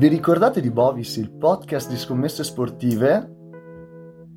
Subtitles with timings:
[0.00, 3.36] Vi ricordate di Bovis, il podcast di scommesse sportive?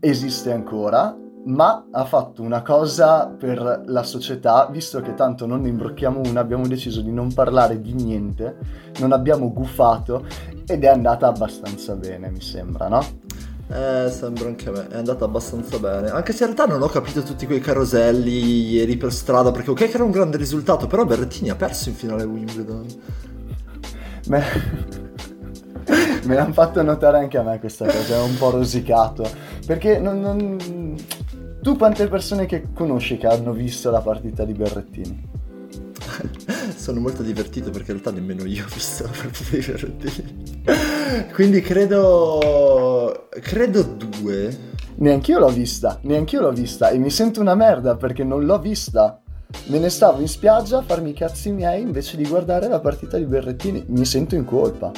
[0.01, 5.69] Esiste ancora, ma ha fatto una cosa per la società, visto che tanto non ne
[5.69, 8.57] imbrocchiamo una, abbiamo deciso di non parlare di niente,
[8.99, 10.25] non abbiamo gufato
[10.67, 13.01] ed è andata abbastanza bene, mi sembra, no?
[13.69, 16.09] Eh, sembra anche a me, è andata abbastanza bene.
[16.09, 19.77] Anche se in realtà non ho capito tutti quei caroselli ieri per strada, perché ok
[19.77, 22.85] che era un grande risultato, però Berrettini ha perso in finale Wimbledon.
[24.27, 25.02] Me,
[26.25, 29.29] me l'hanno fatto notare anche a me questa cosa, è un po' rosicato,
[29.65, 30.95] perché non, non...
[31.61, 35.29] Tu quante persone che conosci che hanno visto la partita di Berrettini?
[36.75, 41.31] Sono molto divertito perché in realtà nemmeno io ho visto la partita di Berrettini.
[41.33, 43.29] Quindi credo...
[43.29, 44.71] credo due.
[44.95, 49.19] Neanch'io l'ho vista, neanch'io l'ho vista e mi sento una merda perché non l'ho vista.
[49.67, 53.17] Me ne stavo in spiaggia a farmi i cazzi miei invece di guardare la partita
[53.17, 53.85] di Berrettini.
[53.87, 54.91] Mi sento in colpa.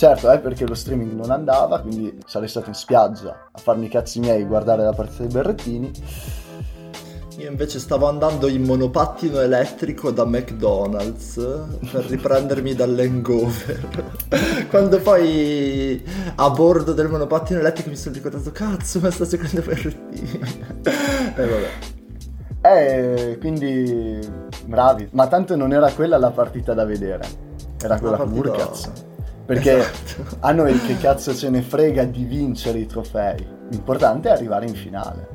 [0.00, 3.88] Certo, è perché lo streaming non andava, quindi sarei stato in spiaggia a farmi i
[3.90, 5.92] cazzi miei, guardare la partita di Berrettini.
[7.36, 11.34] Io invece stavo andando in monopattino elettrico da McDonald's
[11.92, 14.08] per riprendermi dall'hangover.
[14.70, 16.02] Quando poi
[16.36, 20.40] a bordo del monopattino elettrico mi sono ricordato, cazzo, ma sto giocando Berrettini.
[21.36, 21.70] e vabbè.
[22.62, 24.18] Eh, quindi
[24.64, 25.10] bravi.
[25.12, 27.28] Ma tanto non era quella la partita da vedere,
[27.78, 29.08] era quella con Burkaz.
[29.50, 30.36] Perché esatto.
[30.38, 33.44] a noi che cazzo ce ne frega di vincere i trofei.
[33.70, 35.26] L'importante è arrivare in finale.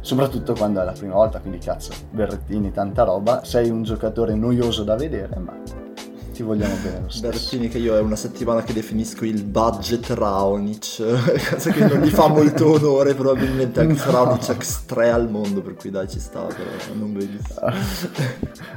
[0.00, 3.44] Soprattutto quando è la prima volta, quindi cazzo, Berrettini, tanta roba.
[3.44, 5.52] Sei un giocatore noioso da vedere, ma
[6.32, 7.28] ti vogliamo bene lo stesso.
[7.28, 10.96] Berrettini che io è una settimana che definisco il budget Raonic,
[11.52, 14.12] cosa che non gli fa molto onore probabilmente ex no.
[14.12, 17.60] Raonic ex 3 al mondo, per cui dai ci sta, però non benissimo.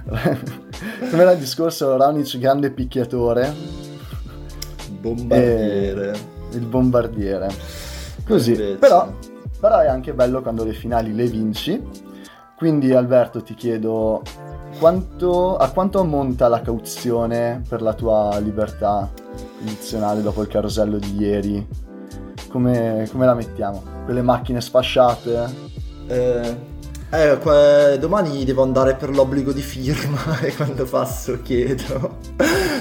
[1.10, 3.54] Come era il discorso Raonic grande picchiatore,
[5.00, 6.18] bombardiere.
[6.52, 7.50] il bombardiere.
[8.26, 9.12] Così, però,
[9.60, 11.82] però è anche bello quando le finali le vinci.
[12.56, 14.22] Quindi Alberto ti chiedo
[14.78, 19.10] quanto, a quanto ammonta la cauzione per la tua libertà
[19.62, 21.68] iniziale dopo il carosello di ieri?
[22.50, 23.82] Come, come la mettiamo?
[24.06, 25.68] Quelle macchine sfasciate?
[26.08, 26.58] Eh,
[27.12, 32.18] eh, que- domani devo andare per l'obbligo di firma e quando passo chiedo.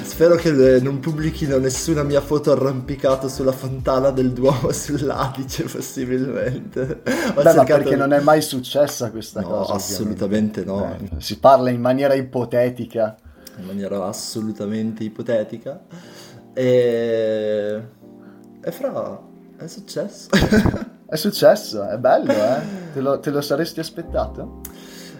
[0.03, 7.03] Spero che eh, non pubblichino nessuna mia foto arrampicato sulla fontana del Duomo sull'Adice, possibilmente.
[7.35, 9.73] Ho Beh, ma perché non è mai successa questa no, cosa?
[9.75, 11.09] assolutamente ovviamente.
[11.11, 11.19] no.
[11.19, 13.17] Eh, si parla in maniera ipotetica.
[13.57, 15.81] In maniera assolutamente ipotetica.
[16.53, 17.83] E...
[18.61, 19.21] E fra...
[19.57, 20.29] è successo.
[21.11, 22.61] È successo, è bello, eh?
[22.93, 24.61] Te lo, te lo saresti aspettato?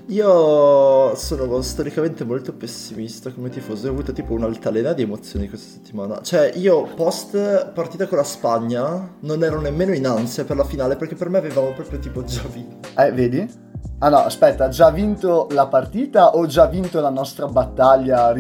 [0.09, 6.21] Io sono storicamente molto pessimista come tifoso, ho avuto tipo un'altalena di emozioni questa settimana.
[6.21, 10.97] Cioè, io post partita con la Spagna non ero nemmeno in ansia per la finale
[10.97, 12.89] perché per me avevamo proprio tipo già vinto.
[12.95, 13.68] Eh, vedi?
[14.01, 18.33] Ah no, aspetta, già vinto la partita o già vinto la nostra battaglia?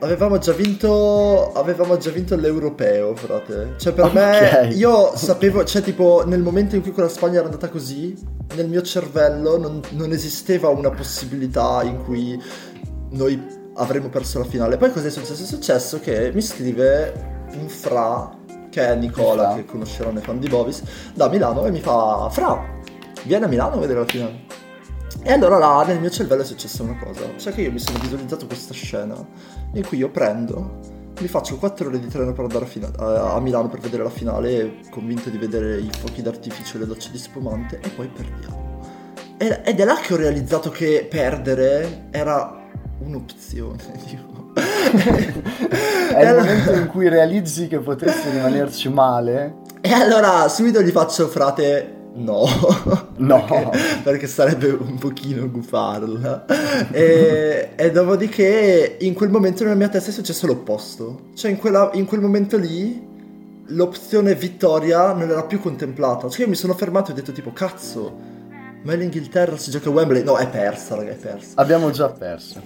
[0.00, 1.52] Avevamo già vinto.
[1.52, 3.74] Avevamo già vinto l'europeo, frate.
[3.76, 4.68] Cioè, per okay.
[4.68, 4.74] me.
[4.74, 5.62] Io sapevo.
[5.62, 8.12] Cioè, tipo, nel momento in cui quella Spagna era andata così,
[8.56, 12.42] nel mio cervello non, non esisteva una possibilità in cui
[13.10, 13.40] noi
[13.74, 14.78] avremmo perso la finale.
[14.78, 15.44] Poi cosa è successo?
[15.44, 18.36] È successo che mi scrive un fra,
[18.68, 20.82] che è Nicola, che conoscerò nei fan di Bovis,
[21.14, 22.60] da Milano e mi fa: Fra,
[23.22, 24.57] vieni a Milano a vedere la finale.
[25.22, 27.98] E allora là nel mio cervello è successa una cosa, cioè che io mi sono
[27.98, 29.14] visualizzato questa scena
[29.72, 33.40] in cui io prendo, mi faccio 4 ore di treno per andare a, fina- a
[33.40, 37.18] Milano per vedere la finale, convinto di vedere i fuochi d'artificio e le docce di
[37.18, 38.66] spumante, e poi perdiamo.
[39.36, 42.66] Ed è là che ho realizzato che perdere era
[43.00, 43.76] un'opzione,
[46.14, 49.56] è il momento in cui realizzi che potresti rimanerci male.
[49.80, 52.46] E allora subito gli faccio frate No,
[53.16, 53.44] no.
[53.70, 56.44] perché, perché, sarebbe un pochino gufarla.
[56.90, 61.28] e, e, dopodiché in quel momento nella mia testa è successo l'opposto.
[61.34, 63.06] Cioè in, quella, in quel momento lì
[63.68, 66.28] l'opzione vittoria non era più contemplata.
[66.28, 68.16] Cioè io mi sono fermato e ho detto tipo cazzo,
[68.82, 70.24] ma l'Inghilterra si gioca a Wembley?
[70.24, 71.52] No, è persa, raga, è persa.
[71.54, 72.60] Abbiamo già perso.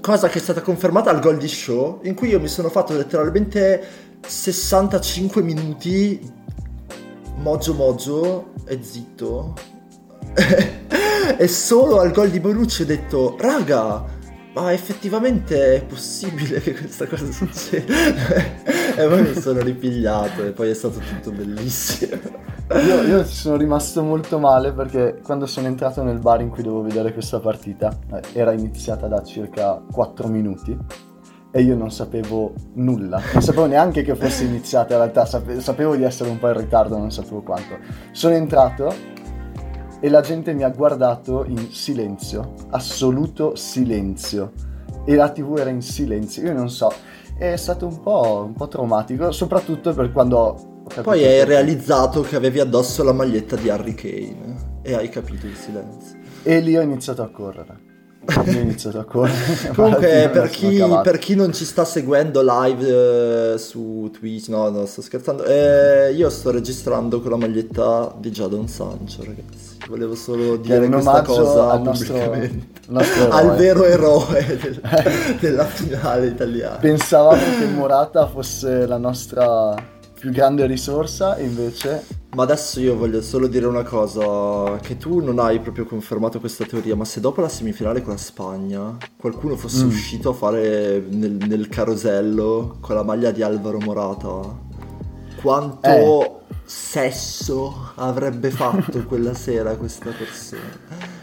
[0.00, 2.96] Cosa che è stata confermata al gol di show, in cui io mi sono fatto
[2.96, 6.36] letteralmente 65 minuti
[7.38, 9.54] Mojo Mojo è zitto.
[11.38, 14.04] e solo al gol di Bonucci ho detto, raga,
[14.54, 17.94] ma effettivamente è possibile che questa cosa succeda?
[18.96, 22.46] e poi mi sono ripigliato e poi è stato tutto bellissimo.
[22.70, 26.82] Io, ci sono rimasto molto male perché quando sono entrato nel bar in cui dovevo
[26.82, 30.76] vedere questa partita, eh, era iniziata da circa 4 minuti
[31.50, 35.24] e io non sapevo nulla, non sapevo neanche che fosse iniziata in realtà,
[35.60, 37.76] sapevo di essere un po' in ritardo, non sapevo quanto.
[38.12, 38.94] Sono entrato
[40.00, 44.52] e la gente mi ha guardato in silenzio, assoluto silenzio,
[45.04, 46.92] e la tv era in silenzio, io non so,
[47.38, 50.76] è stato un po', un po traumatico, soprattutto per quando...
[51.02, 55.54] Poi hai realizzato che avevi addosso la maglietta di Harry Kane e hai capito il
[55.54, 56.18] silenzio.
[56.42, 57.87] E lì ho iniziato a correre
[58.36, 59.72] ho iniziato a correre.
[59.74, 64.86] Comunque, per chi, per chi, non ci sta seguendo live eh, su Twitch, no, no,
[64.86, 65.44] sto scherzando.
[65.44, 69.76] Eh, io sto registrando con la maglietta di Jadon Sancho, ragazzi.
[69.88, 72.36] Volevo solo dire questa cosa al nostro,
[72.88, 74.80] nostro al vero eroe del,
[75.40, 76.76] della finale italiana.
[76.76, 79.74] Pensavamo che Morata fosse la nostra
[80.18, 82.17] più grande risorsa invece...
[82.34, 86.64] Ma adesso io voglio solo dire una cosa, che tu non hai proprio confermato questa
[86.64, 89.88] teoria, ma se dopo la semifinale con la Spagna qualcuno fosse mm.
[89.88, 94.40] uscito a fare nel, nel, carosello con la maglia di Alvaro Morata,
[95.40, 96.54] quanto eh.
[96.64, 101.17] sesso avrebbe fatto quella sera questa persona?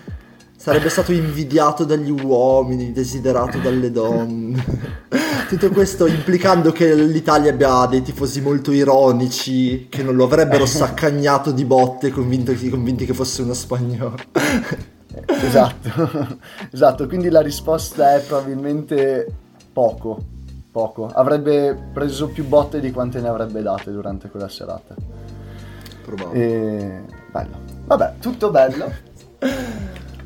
[0.65, 4.65] Sarebbe stato invidiato dagli uomini, desiderato dalle donne.
[5.47, 11.51] Tutto questo implicando che l'Italia abbia dei tifosi molto ironici, che non lo avrebbero saccagnato
[11.51, 14.15] di botte convinti, convinti che fosse uno spagnolo.
[15.27, 16.39] esatto,
[16.71, 19.31] esatto, quindi la risposta è probabilmente
[19.71, 20.17] poco,
[20.71, 21.11] poco.
[21.13, 24.95] Avrebbe preso più botte di quante ne avrebbe date durante quella serata.
[26.03, 26.43] Probabile.
[26.43, 27.01] E...
[27.29, 27.57] Bello.
[27.85, 29.13] Vabbè, tutto bello.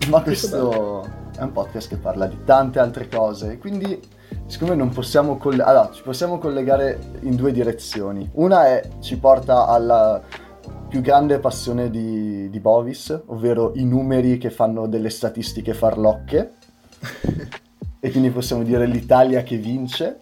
[0.09, 1.03] Ma questo
[1.37, 3.99] è un podcast che parla di tante altre cose, quindi
[4.47, 8.27] siccome non possiamo coll- allora, ci possiamo collegare in due direzioni.
[8.33, 10.21] Una è ci porta alla
[10.87, 16.53] più grande passione di, di Bovis, ovvero i numeri che fanno delle statistiche farlocche.
[18.01, 20.19] e quindi possiamo dire l'Italia che vince.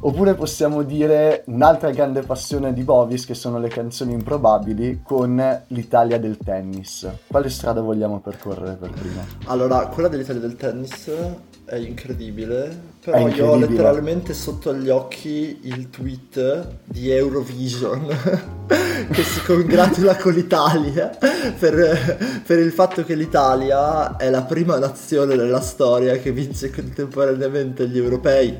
[0.00, 6.18] Oppure possiamo dire un'altra grande passione di Bovis che sono le canzoni improbabili con l'Italia
[6.18, 7.08] del tennis.
[7.26, 9.24] Quale strada vogliamo percorrere per prima?
[9.46, 11.10] Allora, quella dell'Italia del tennis
[11.64, 13.46] è incredibile, però è incredibile.
[13.46, 18.06] io ho letteralmente sotto gli occhi il tweet di Eurovision
[19.10, 21.10] che si congratula con l'Italia
[21.58, 27.86] per, per il fatto che l'Italia è la prima nazione nella storia che vince contemporaneamente
[27.88, 28.56] gli europei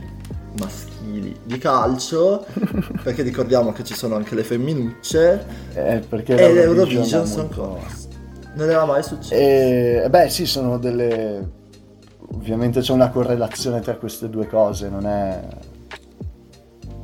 [0.58, 2.44] maschili di calcio,
[3.02, 5.44] perché ricordiamo che ci sono anche le femminucce,
[5.74, 8.08] eh, perché e l'Eurovision sono cose.
[8.54, 9.34] Non era mai successo.
[9.34, 11.56] E, beh sì, sono delle...
[12.34, 15.40] Ovviamente c'è una correlazione tra queste due cose, non è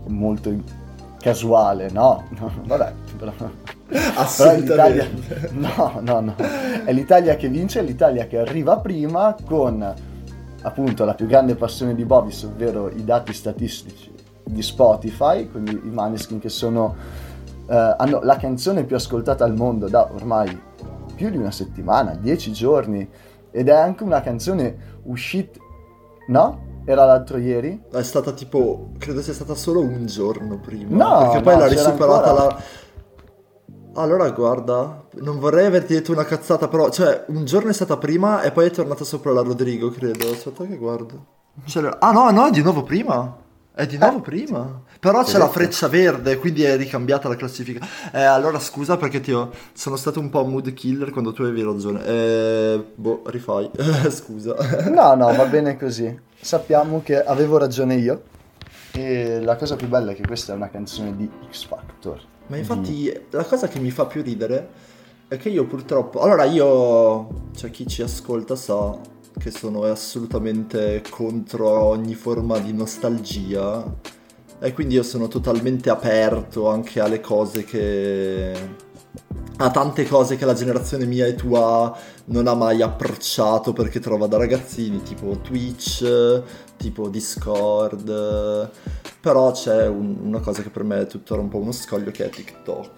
[0.09, 0.53] molto
[1.19, 2.25] casuale, no?
[2.39, 3.33] no vabbè, però...
[4.17, 5.51] Assolutamente.
[5.55, 6.35] no, no, no.
[6.85, 10.13] È l'Italia che vince, è l'Italia che arriva prima con
[10.65, 14.13] appunto la più grande passione di Bobis, ovvero i dati statistici
[14.43, 16.95] di Spotify, quindi i Maneskin che sono,
[17.67, 20.61] eh, hanno la canzone più ascoltata al mondo da ormai
[21.15, 23.09] più di una settimana, dieci giorni,
[23.51, 25.61] ed è anche una canzone uscita,
[26.29, 26.73] no?
[26.87, 27.83] Era l'altro ieri?
[27.91, 30.97] È stata tipo, credo sia stata solo un giorno prima.
[30.97, 32.61] No, perché poi no, l'ha risuperata la
[33.95, 38.43] allora guarda, non vorrei averti detto una cazzata, però, cioè, un giorno è stata prima
[38.43, 40.31] e poi è tornata sopra la Rodrigo, credo.
[40.31, 41.27] Aspetta che guardo.
[41.65, 43.43] Cioè, ah no, no, è di nuovo prima.
[43.75, 44.83] È di nuovo eh, prima.
[45.01, 47.85] Però c'è la freccia verde, quindi è ricambiata la classifica.
[48.13, 49.51] Eh, allora scusa perché ti ho...
[49.73, 52.05] sono stato un po' mood killer quando tu avevi ragione.
[52.05, 53.71] Eh, boh, rifai.
[54.11, 54.55] scusa.
[54.91, 56.17] no, no, va bene così.
[56.41, 58.23] Sappiamo che avevo ragione io.
[58.93, 62.33] E la cosa più bella è che questa è una canzone di X Factor.
[62.47, 63.23] Ma infatti mm.
[63.31, 64.69] la cosa che mi fa più ridere
[65.29, 66.21] è che io purtroppo...
[66.21, 68.99] Allora io, cioè chi ci ascolta sa
[69.37, 73.85] che sono assolutamente contro ogni forma di nostalgia
[74.61, 78.53] e quindi io sono totalmente aperto anche alle cose che...
[79.57, 81.97] a tante cose che la generazione mia e tua
[82.27, 86.43] non ha mai approcciato perché trova da ragazzini, tipo Twitch,
[86.77, 88.71] tipo Discord
[89.25, 92.27] però c'è un, una cosa che per me è tuttora un po' uno scoglio che
[92.27, 92.91] è TikTok.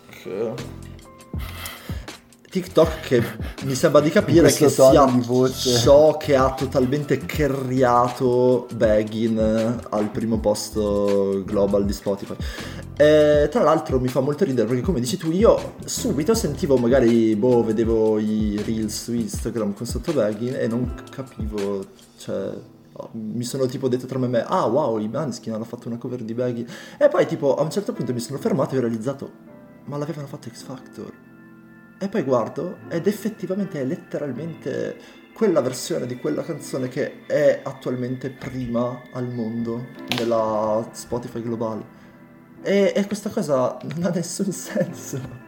[2.51, 3.23] TikTok che
[3.63, 9.39] mi sembra di capire che sia di ciò che ha totalmente carriato Baggin
[9.89, 12.35] al primo posto global di Spotify.
[12.97, 17.37] E, tra l'altro mi fa molto ridere perché come dici tu io subito sentivo magari,
[17.37, 21.85] boh, vedevo i reels su Instagram con sotto Baggin e non capivo,
[22.19, 22.51] cioè
[23.13, 25.99] mi sono tipo detto tra me e me, ah wow, i Manskin hanno fatto una
[25.99, 26.67] cover di Baggy.
[26.99, 29.31] E poi tipo a un certo punto mi sono fermato e ho realizzato,
[29.85, 31.13] ma l'avevano fatto X Factor.
[31.99, 38.31] E poi guardo ed effettivamente è letteralmente quella versione di quella canzone che è attualmente
[38.31, 39.87] prima al mondo
[40.17, 41.95] nella Spotify globale.
[42.63, 45.46] E, e questa cosa non ha nessun senso.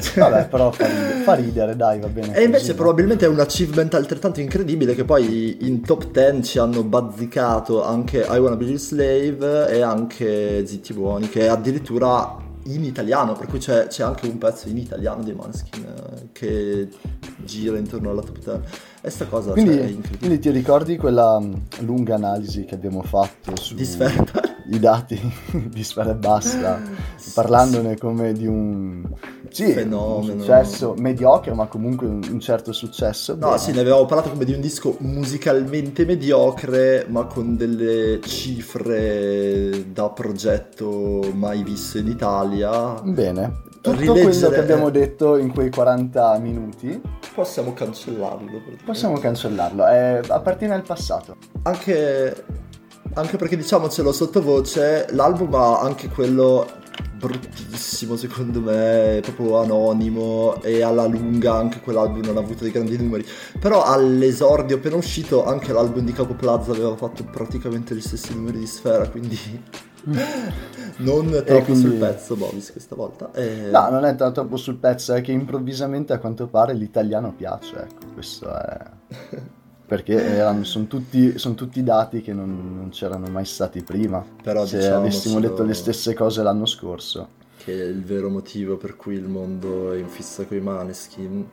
[0.00, 0.18] Cioè...
[0.18, 2.34] Vabbè, però fa ridere, fa ridere, dai, va bene.
[2.34, 6.58] E invece, così, probabilmente è un achievement altrettanto incredibile che poi in top 10 ci
[6.58, 12.84] hanno bazzicato anche I Wanna Be Your Slave e anche Zitti Buoni, che addirittura in
[12.84, 16.88] italiano, per cui c'è, c'è, anche un pezzo in italiano di Manskin eh, che
[17.38, 18.60] gira intorno alla top 10.
[19.04, 23.56] E sta cosa quindi, cioè, quindi ti ricordi quella mm, lunga analisi che abbiamo fatto
[23.56, 23.74] su
[24.70, 25.18] i dati
[25.68, 26.80] di Sfera e Basta,
[27.34, 29.04] parlandone come di un,
[29.48, 30.32] sì, Fenomeno.
[30.32, 33.34] un successo mediocre, ma comunque un, certo successo.
[33.34, 33.58] No, bene.
[33.58, 40.08] sì, ne avevamo parlato come di un disco musicalmente mediocre, ma con delle cifre da
[40.10, 43.00] progetto mai visto in Italia.
[43.02, 44.22] Bene, tutto rileggere...
[44.22, 47.00] quello che abbiamo detto in quei 40 minuti
[47.34, 52.44] possiamo cancellarlo possiamo cancellarlo è, appartiene al passato anche,
[53.14, 56.80] anche perché diciamocelo sottovoce l'album ha anche quello
[57.22, 62.96] bruttissimo secondo me, proprio anonimo e alla lunga anche quell'album non ha avuto dei grandi
[62.96, 63.24] numeri.
[63.60, 68.58] Però all'esordio appena uscito anche l'album di Capo Plaza aveva fatto praticamente gli stessi numeri
[68.58, 69.38] di Sfera, quindi
[70.98, 71.80] non troppo quindi...
[71.80, 73.30] sul pezzo Bovis questa volta.
[73.32, 73.68] E...
[73.70, 78.06] No, non è troppo sul pezzo, è che improvvisamente a quanto pare l'italiano piace, ecco,
[78.14, 78.80] questo è...
[79.92, 84.24] perché sono tutti, son tutti, dati che non, non, c'erano mai stati prima.
[84.42, 87.28] Però se avessimo detto le stesse cose l'anno scorso.
[87.58, 91.46] Che il vero motivo per cui il mondo è in fissa con i maneskin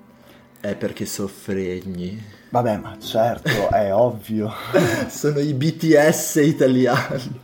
[0.62, 2.18] è perché soffregni.
[2.52, 4.54] Vabbè, ma certo, è ovvio.
[5.10, 7.42] sono i BTS italiani.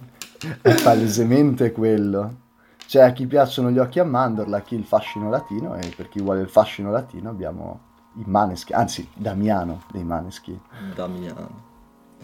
[0.61, 2.43] È palesemente quello.
[2.85, 6.07] Cioè, a chi piacciono gli occhi a mandorla, a chi il fascino latino, e per
[6.07, 10.59] chi vuole il fascino latino abbiamo i Maneschi, anzi Damiano dei Maneschi.
[10.93, 11.63] Damiano.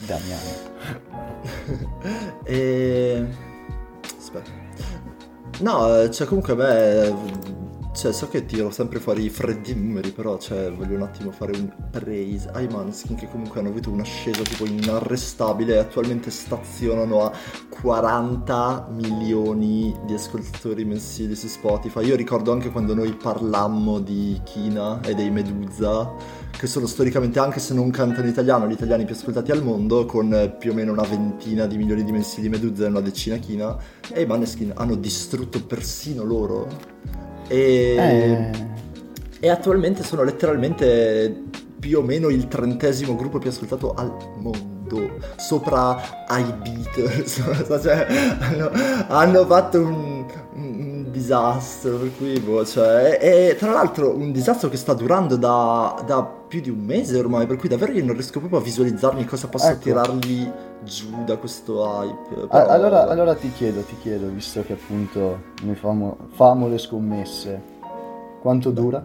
[0.05, 0.50] Damiano.
[2.43, 3.27] e...
[4.17, 4.51] Aspetta.
[5.60, 7.61] No, cioè comunque me
[7.93, 11.51] cioè, so che tiro sempre fuori i freddi numeri, però cioè, voglio un attimo fare
[11.57, 17.31] un praise ai Manskin che comunque hanno avuto un'ascesa tipo inarrestabile e attualmente stazionano a
[17.69, 22.05] 40 milioni di ascoltatori mensili su Spotify.
[22.05, 26.13] Io ricordo anche quando noi parlammo di Kina e dei Medusa,
[26.50, 30.55] che sono storicamente, anche se non cantano italiano, gli italiani più ascoltati al mondo, con
[30.57, 33.77] più o meno una ventina di milioni di mensili Medusa e una decina Kina,
[34.13, 38.50] e i Maneskin hanno distrutto persino loro e, eh.
[39.41, 46.25] e attualmente sono letteralmente più o meno il trentesimo gruppo più ascoltato al mondo, sopra
[46.27, 47.43] ai Beatles,
[47.84, 48.08] cioè,
[48.39, 48.72] hanno,
[49.08, 50.71] hanno, fatto un, un,
[51.31, 56.23] disastro, per cui boh, cioè, e, tra l'altro un disastro che sta durando da, da,
[56.23, 59.47] più di un mese ormai, per cui davvero io non riesco proprio a visualizzarmi cosa
[59.47, 59.83] possa ecco.
[59.83, 60.51] tirarli
[60.83, 62.47] giù da questo hype.
[62.47, 62.67] Però...
[62.67, 67.61] Allora, allora, ti chiedo, ti chiedo, visto che appunto noi famo, famo le scommesse,
[68.41, 69.03] quanto dura?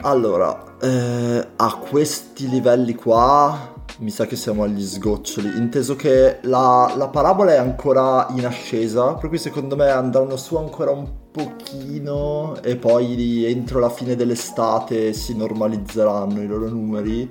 [0.00, 6.92] Allora, eh, a questi livelli qua mi sa che siamo agli sgoccioli, inteso che la,
[6.96, 12.60] la, parabola è ancora in ascesa, per cui secondo me andranno su ancora un pochino
[12.62, 17.30] e poi entro la fine dell'estate si normalizzeranno i loro numeri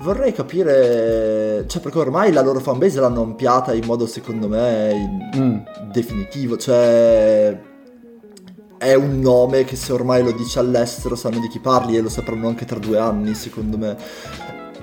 [0.00, 5.58] vorrei capire, cioè perché ormai la loro fanbase l'hanno ampliata in modo secondo me mm.
[5.92, 7.58] definitivo, cioè
[8.78, 12.08] è un nome che se ormai lo dici all'estero sanno di chi parli e lo
[12.08, 13.96] sapranno anche tra due anni secondo me.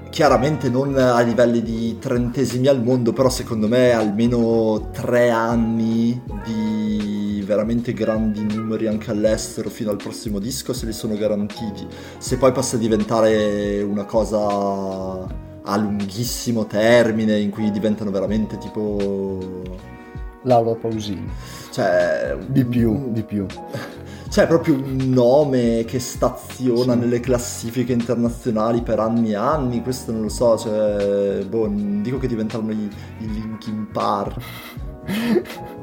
[0.09, 7.43] Chiaramente non a livelli di trentesimi al mondo, però secondo me almeno tre anni di
[7.45, 11.87] veramente grandi numeri anche all'estero fino al prossimo disco se li sono garantiti.
[12.17, 15.25] Se poi passa a diventare una cosa
[15.69, 19.61] a lunghissimo termine in cui diventano veramente tipo
[20.43, 21.29] Laura Pausini.
[21.71, 23.45] Cioè, di più, di più.
[24.29, 26.99] C'è proprio un nome che staziona sì.
[26.99, 32.27] nelle classifiche internazionali per anni e anni, questo non lo so, cioè, boh, dico che
[32.27, 34.35] diventano i, i Linkin Park.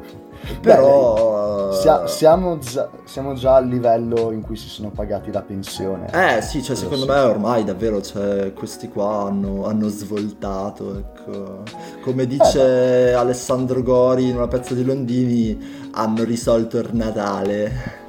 [0.61, 6.11] Però Beh, siamo, già, siamo, già, al livello in cui si sono pagati la pensione.
[6.13, 10.99] Eh sì, cioè, secondo me ormai davvero cioè, questi qua hanno, hanno svoltato.
[10.99, 11.63] Ecco.
[12.03, 18.03] Come dice eh, Alessandro Gori in una pezza di Londini, hanno risolto il Natale.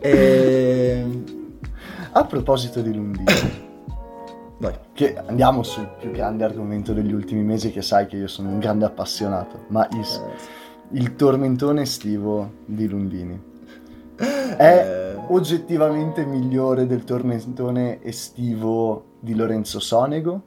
[0.00, 1.04] E...
[2.12, 3.24] A proposito di Londini.
[4.58, 4.74] Vai.
[4.92, 8.58] Che andiamo sul più grande argomento degli ultimi mesi, che sai che io sono un
[8.58, 10.98] grande appassionato, ma il, eh.
[10.98, 13.40] il tormentone estivo di Lundini.
[14.16, 20.42] È, oggettivamente migliore del tormentone estivo di Lorenzo Sonego.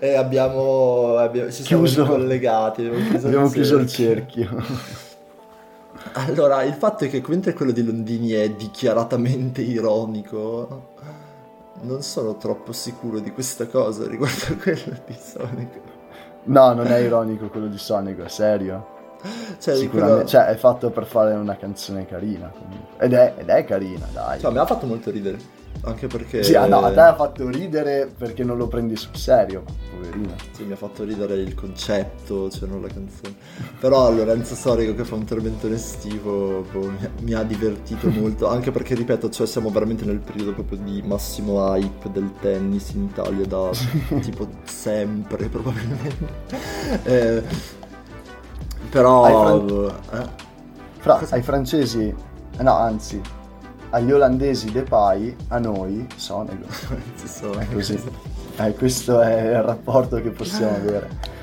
[0.00, 2.84] e abbiamo, abbiamo ci siamo chiuso, collegati.
[2.84, 4.10] Abbiamo chiuso, abbiamo il, chiuso cerchio.
[4.10, 5.04] il cerchio.
[6.12, 10.94] Allora, il fatto è che mentre quello di Londini è dichiaratamente ironico,
[11.82, 15.80] non sono troppo sicuro di questa cosa riguardo a quello di Sonic.
[16.44, 18.95] No, non è ironico quello di Sonic, è serio.
[19.58, 20.24] Cioè, Sicuramente, quello...
[20.28, 23.04] cioè, è fatto per fare una canzone carina comunque.
[23.04, 24.40] Ed è, ed è carina, dai.
[24.40, 25.56] Cioè, mi ha fatto molto ridere.
[25.82, 26.42] Anche perché.
[26.42, 30.34] Sì, ah, no, a te ha fatto ridere perché non lo prendi sul serio, poverino.
[30.52, 33.34] Sì, mi ha fatto ridere il concetto, cioè non la canzone.
[33.78, 38.48] Però Lorenzo Sorico che fa un tormentone estivo boh, mi, ha divertito molto.
[38.48, 43.04] Anche perché, ripeto, cioè siamo veramente nel periodo proprio di massimo hype del tennis in
[43.04, 43.70] Italia da
[44.20, 46.34] tipo sempre, probabilmente.
[47.04, 47.42] Eh,
[48.88, 49.24] però.
[49.24, 50.28] Ai, fran- eh?
[50.98, 52.14] Fra- ai francesi.
[52.58, 53.20] No, anzi,
[53.90, 56.66] agli olandesi Depay, a noi Sonego.
[57.58, 58.00] è così.
[58.56, 61.34] Eh, questo è il rapporto che possiamo avere.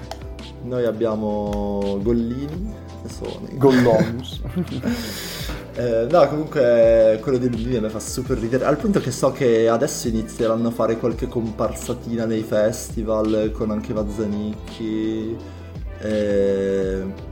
[0.64, 2.74] Noi abbiamo Gollini
[3.06, 3.58] e Sonego.
[3.58, 4.42] Gollonus.
[5.76, 8.66] eh, no, comunque quello di Gollini mi fa super ridere.
[8.66, 13.94] Al punto che so che adesso inizieranno a fare qualche comparsatina nei festival con anche
[13.94, 15.38] Vazzanicchi.
[16.00, 17.32] Eh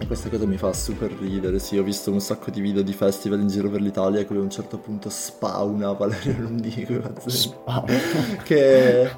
[0.00, 2.94] e questa cosa mi fa super ridere, sì, ho visto un sacco di video di
[2.94, 7.02] festival in giro per l'Italia che a un certo punto spawna Valerio Londico.
[7.26, 7.98] Spawna.
[8.42, 9.10] che...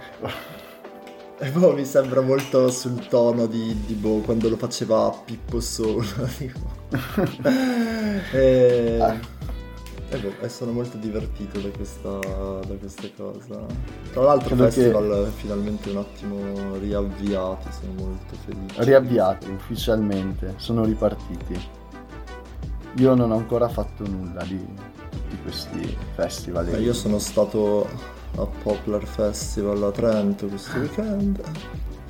[1.38, 6.02] E boh, mi sembra molto sul tono di, di boh, quando lo faceva Pippo Solo.
[8.32, 8.98] e...
[9.00, 9.20] Ah.
[10.12, 13.64] E, boh, e sono molto divertito da questa, da questa cosa.
[14.12, 15.30] Tra l'altro il festival che...
[15.30, 18.84] finalmente un attimo riavviati, sono molto felice.
[18.84, 21.58] Riavviati ufficialmente, sono ripartiti.
[22.96, 24.62] Io non ho ancora fatto nulla di
[25.10, 26.68] tutti questi festival.
[26.68, 27.88] Eh, io sono stato
[28.36, 31.42] a Poplar Festival a Trento questo weekend.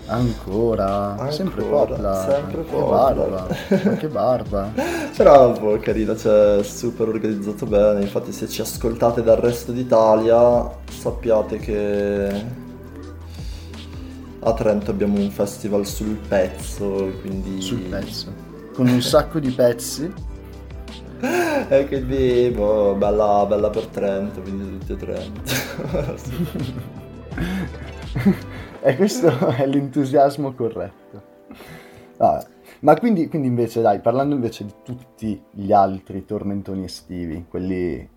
[0.06, 2.28] Ancora, Ancora sempre Poplar.
[2.28, 3.46] Sempre Poplar.
[3.68, 3.96] Che barba.
[3.96, 4.72] che barba.
[5.16, 8.02] Però boh, carino, cioè super organizzato bene.
[8.02, 12.44] Infatti, se ci ascoltate dal resto d'Italia, sappiate che
[14.40, 17.12] a Trento abbiamo un festival sul pezzo.
[17.20, 17.62] Quindi...
[17.62, 18.32] Sul pezzo.
[18.74, 20.12] Con un sacco di pezzi.
[21.68, 25.40] e quindi, boh, bella, bella per Trento, quindi tutti a Trento.
[28.84, 31.30] e questo è l'entusiasmo corretto.
[32.18, 32.44] Ah,
[32.80, 38.08] ma quindi, quindi, invece, dai, parlando invece di tutti gli altri tormentoni estivi, quelli,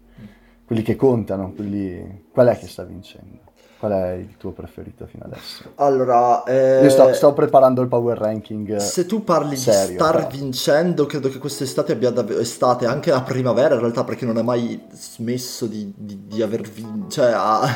[0.66, 2.24] quelli che contano, quelli...
[2.32, 3.44] qual è che sta vincendo?
[3.78, 5.74] Qual è il tuo preferito fino adesso?
[5.76, 6.82] Allora, eh...
[6.82, 8.78] io sto, sto, preparando il power ranking.
[8.78, 10.30] Se tu parli serio, di star però.
[10.30, 14.42] vincendo, credo che quest'estate abbia davvero estate, anche la primavera in realtà, perché non è
[14.42, 17.68] mai smesso di, di, di aver vinto, cioè ha,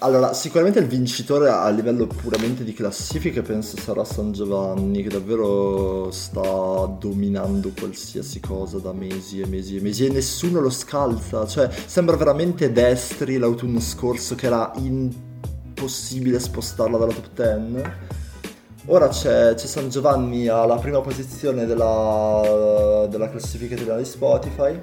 [0.00, 6.10] allora, sicuramente il vincitore a livello puramente di classifiche penso sarà San Giovanni, che davvero
[6.12, 11.46] sta dominando qualsiasi cosa da mesi e mesi e mesi e nessuno lo scalza.
[11.46, 17.90] Cioè, sembra veramente Destri l'autunno scorso che era impossibile spostarla dalla top 10.
[18.86, 24.80] Ora c'è, c'è San Giovanni alla prima posizione della, della classifica italiana di Spotify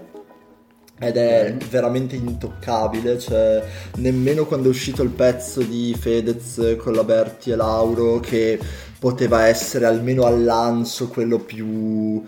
[0.97, 3.63] ed è veramente intoccabile, cioè
[3.97, 8.59] nemmeno quando è uscito il pezzo di Fedez con la Berti e Lauro che
[8.97, 12.23] poteva essere almeno al lancio quello più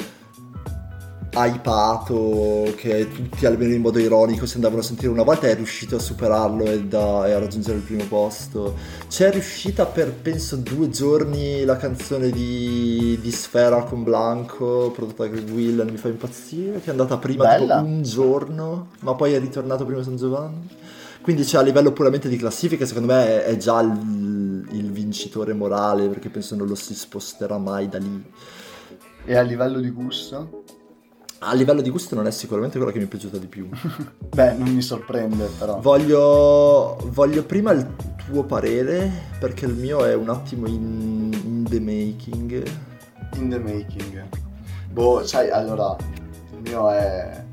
[1.45, 5.97] hypato che tutti almeno in modo ironico si andavano a sentire una volta è riuscito
[5.97, 8.76] a superarlo e, da, e, a raggiungere il primo posto.
[9.08, 15.30] C'è riuscita per penso due giorni la canzone di, di Sfera con Blanco prodotta da
[15.30, 19.39] Greg Willen mi fa impazzire che è andata prima tipo un giorno ma poi è
[19.39, 20.67] ritornato prima San Giovanni.
[21.21, 25.54] Quindi cioè, a livello puramente di classifica secondo me è, è già il, il vincitore
[25.54, 28.23] morale perché penso non lo si sposterà mai da lì.
[29.26, 30.63] E a livello di gusto?
[31.39, 33.69] A livello di gusto non è sicuramente quella che mi è piaciuta di più.
[34.34, 35.80] Beh, non mi sorprende però.
[35.80, 37.88] Voglio, voglio prima il
[38.26, 42.63] tuo parere perché il mio è un attimo in, in the making.
[43.36, 44.23] In the making.
[44.91, 45.95] Boh, sai, allora,
[46.52, 47.45] il mio è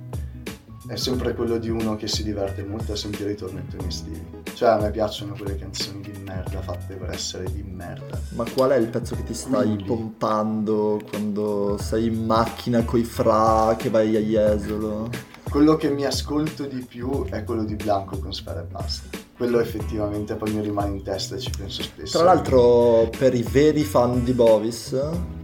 [0.87, 4.34] è sempre quello di uno che si diverte molto a sentire i tormentoni estivi.
[4.55, 8.19] Cioè a me piacciono quelle canzoni di merda fatte per essere di merda.
[8.31, 9.85] Ma qual è il pezzo che ti stai Quindi.
[9.85, 15.11] pompando quando sei in macchina coi fra che vai a Jesolo?
[15.43, 19.59] Quello che mi ascolto di più è quello di Blanco con Sfera e Basta quello
[19.59, 22.19] effettivamente poi mi rimane in testa e ci penso spesso.
[22.19, 24.97] Tra l'altro, per i veri fan di Bovis,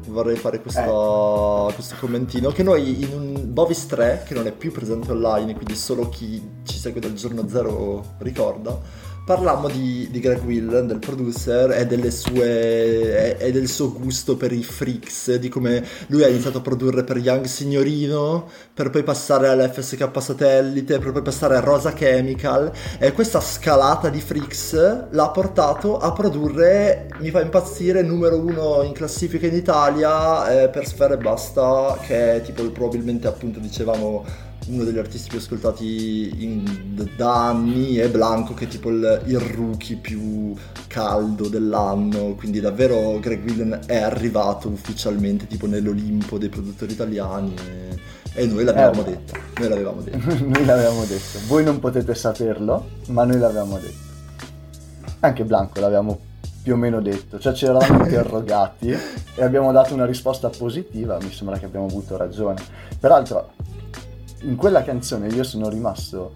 [0.09, 1.75] vorrei fare questa, eh.
[1.75, 2.51] questo commentino.
[2.51, 6.41] Che noi in un Bovis 3, che non è più presente online, quindi solo chi
[6.65, 13.39] ci segue dal giorno zero ricorda parlammo di, di, Greg Willen, del producer, e, sue,
[13.39, 17.19] e, del suo gusto per i freaks, di come lui ha iniziato a produrre per
[17.19, 23.41] Young Signorino, per poi passare all'FSK Satellite, per poi passare a Rosa Chemical, e questa
[23.41, 29.55] scalata di freaks l'ha portato a produrre, mi fa impazzire, numero uno in classifica in
[29.55, 35.29] Italia eh, per Sfera e Basta, che è tipo probabilmente appunto dicevamo uno degli artisti
[35.31, 40.55] più ascoltati in, da anni è Blanco che è tipo il, il, rookie più
[40.87, 42.35] caldo dell'anno.
[42.35, 47.99] Quindi davvero Greg Willen è arrivato ufficialmente tipo nell'Olimpo dei produttori italiani e,
[48.35, 50.35] e noi l'avevamo eh, detto noi l'avevamo detto.
[50.45, 51.39] Noi l'avevamo detto.
[51.47, 54.09] Voi non potete saperlo ma noi l'avevamo detto.
[55.21, 56.19] Anche Blanco l'avevamo
[56.63, 61.33] più o meno detto, cioè ci eravamo interrogati e abbiamo dato una risposta positiva, mi
[61.33, 62.63] sembra che abbiamo avuto ragione.
[62.99, 63.53] Peraltro
[64.43, 66.33] in quella canzone io sono rimasto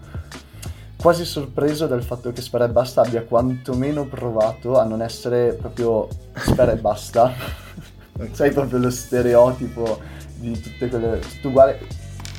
[1.05, 6.07] quasi sorpreso dal fatto che Spera e Basta abbia quantomeno provato a non essere proprio
[6.35, 7.31] Spera e Basta.
[8.31, 9.99] Sai proprio lo stereotipo
[10.35, 11.19] di tutte quelle...
[11.19, 11.79] tutto uguale.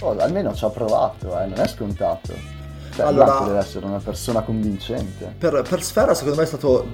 [0.00, 2.32] Oh, almeno ci ha provato, eh, non è scontato.
[2.92, 5.34] Cioè, allora, deve essere una persona convincente.
[5.38, 6.86] Per, per Sfera secondo me è stato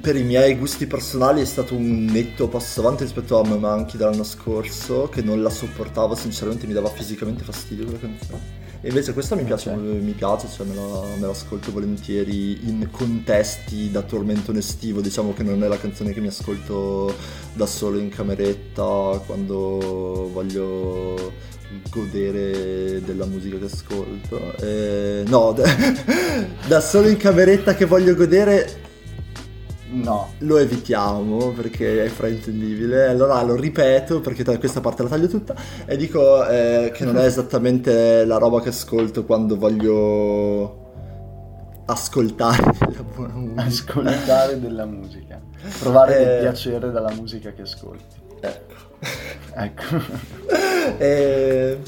[0.00, 4.24] per i miei gusti personali è stato un netto passo avanti rispetto a Monkey dell'anno
[4.24, 8.58] scorso, che non la sopportavo, sinceramente mi dava fisicamente fastidio quella canzone.
[8.82, 10.00] E invece questa mi piace, okay.
[10.00, 15.42] mi piace cioè me, la, me l'ascolto volentieri in contesti da tormentone estivo, diciamo che
[15.42, 17.14] non è la canzone che mi ascolto
[17.52, 21.32] da solo in cameretta quando voglio
[21.90, 24.56] godere della musica che ascolto.
[24.60, 25.54] Eh, no,
[26.66, 28.88] da solo in cameretta che voglio godere
[29.90, 30.34] No.
[30.38, 33.08] Lo evitiamo perché è fraintendibile.
[33.08, 37.24] Allora lo ripeto perché questa parte la taglio tutta e dico eh, che non è
[37.24, 40.78] esattamente la roba che ascolto quando voglio
[41.86, 43.62] ascoltare della buona musica.
[43.62, 45.40] Ascoltare della musica.
[45.80, 46.24] Provare eh...
[46.24, 48.16] del piacere dalla musica che ascolti.
[48.40, 48.74] Ecco.
[49.54, 49.96] ecco.
[50.98, 51.78] eh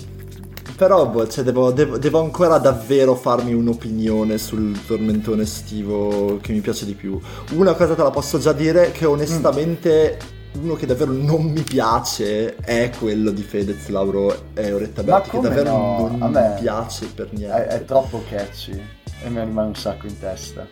[0.83, 6.59] però boh, cioè, devo, devo, devo, ancora davvero farmi un'opinione sul tormentone estivo che mi
[6.59, 7.21] piace di più.
[7.53, 10.19] Una cosa te la posso già dire che onestamente
[10.59, 10.65] mm.
[10.65, 15.39] uno che davvero non mi piace è quello di Fedez, Lauro e Oretta Berti, che
[15.39, 16.17] davvero no?
[16.17, 17.65] non mi piace per niente.
[17.65, 18.83] È, è, troppo catchy
[19.23, 20.67] e mi rimane un sacco in testa.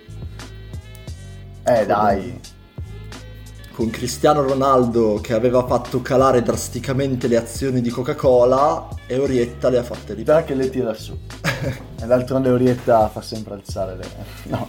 [1.62, 2.40] Eh dai
[3.80, 9.78] con Cristiano Ronaldo che aveva fatto calare drasticamente le azioni di Coca-Cola e Orietta le
[9.78, 10.44] ha fatte riprendere.
[10.44, 11.16] che le tira su.
[11.98, 14.04] e d'altronde Orietta fa sempre alzare le...
[14.50, 14.68] No,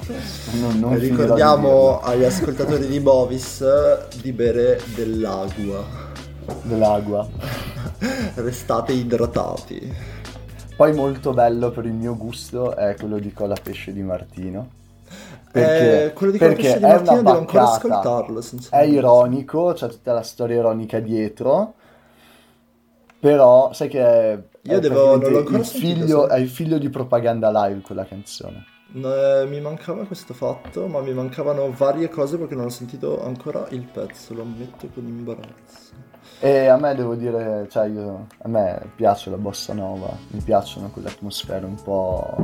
[0.62, 3.62] non, non Ricordiamo agli ascoltatori di Bovis
[4.22, 5.84] di bere dell'agua.
[6.62, 7.28] Dell'agua.
[8.36, 9.94] Restate idratati.
[10.74, 14.80] Poi molto bello per il mio gusto è quello di Cola Pesce di Martino
[15.52, 18.42] perché, eh, quello di perché di Martina devo ancora ascoltarlo.
[18.70, 21.74] È ironico, c'è tutta la storia ironica dietro.
[23.20, 26.90] Però sai che è, Io è devo, non l'ho il, figlio, è il figlio di
[26.90, 28.66] propaganda live quella canzone.
[28.94, 33.68] Eh, mi mancava questo fatto, ma mi mancavano varie cose perché non ho sentito ancora
[33.70, 36.11] il pezzo, lo ammetto con imbarazzo.
[36.44, 40.90] E a me devo dire, cioè io, a me piace la bossa nova, mi piacciono
[40.90, 42.36] quelle atmosfere un po'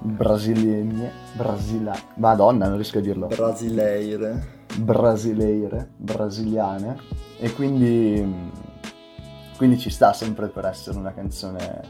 [0.00, 3.28] brasiliane, brasila, madonna non riesco a dirlo.
[3.28, 4.64] Brasileire.
[4.78, 6.96] Brasileire, brasiliane.
[7.38, 8.50] E quindi,
[9.58, 11.82] quindi ci sta sempre per essere una canzone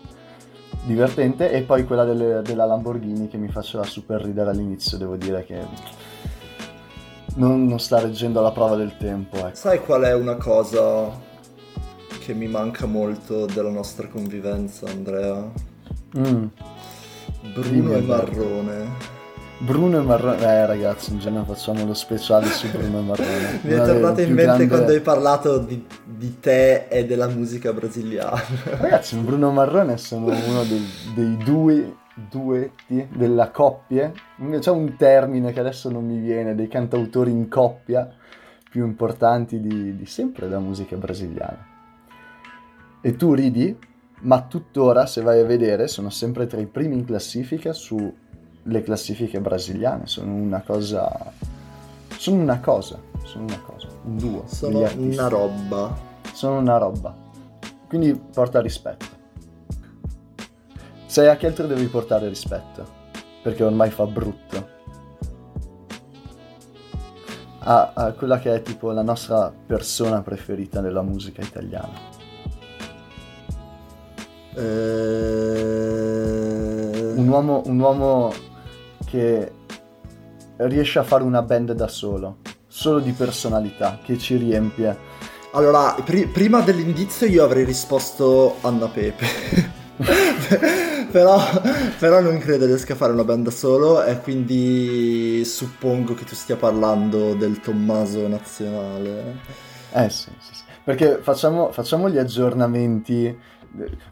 [0.84, 1.50] divertente.
[1.50, 5.66] E poi quella delle, della Lamborghini che mi faceva super ridere all'inizio, devo dire che
[7.34, 9.36] non, non sta reggendo la prova del tempo.
[9.36, 9.54] Ecco.
[9.54, 11.10] Sai qual è una cosa
[12.18, 15.50] che mi manca molto della nostra convivenza, Andrea?
[16.18, 16.46] Mm.
[17.54, 19.12] Bruno e Marrone.
[19.58, 23.60] Bruno e Marrone, eh ragazzi, un giorno facciamo lo speciale su Bruno e Marrone.
[23.62, 24.68] Mi è tornato in mente grande...
[24.68, 28.42] quando hai parlato di, di, te e della musica brasiliana.
[28.78, 34.12] Ragazzi, Bruno e Marrone sono uno dei, dei due duetti della coppia.
[34.58, 38.08] C'è un termine che adesso non mi viene, dei cantautori in coppia
[38.70, 41.72] più importanti di, di sempre della musica brasiliana.
[43.00, 43.76] E tu ridi,
[44.22, 49.40] ma tuttora, se vai a vedere, sono sempre tra i primi in classifica sulle classifiche
[49.40, 50.06] brasiliane.
[50.06, 51.32] Sono una cosa.
[52.16, 52.98] Sono una cosa.
[53.22, 53.88] Sono una cosa.
[54.04, 54.42] Un duo.
[54.46, 55.96] Sono una roba.
[56.32, 57.14] Sono una roba.
[57.86, 59.13] Quindi porta rispetto.
[61.14, 62.84] Sei a che altro devi portare rispetto?
[63.40, 64.68] Perché ormai fa brutto.
[67.60, 71.92] a, a quella che è tipo la nostra persona preferita nella musica italiana.
[74.56, 74.62] Eh...
[77.14, 78.32] Un, uomo, un uomo
[79.06, 79.52] che
[80.56, 84.98] riesce a fare una band da solo, solo di personalità, che ci riempie.
[85.52, 89.26] Allora, pri- prima dell'indizio io avrei risposto Anna Pepe.
[91.14, 91.38] però,
[92.00, 96.34] però, non credo riesca a fare una band da solo e quindi suppongo che tu
[96.34, 99.36] stia parlando del Tommaso nazionale.
[99.92, 100.62] Eh sì, sì, sì.
[100.82, 103.52] perché facciamo, facciamo gli aggiornamenti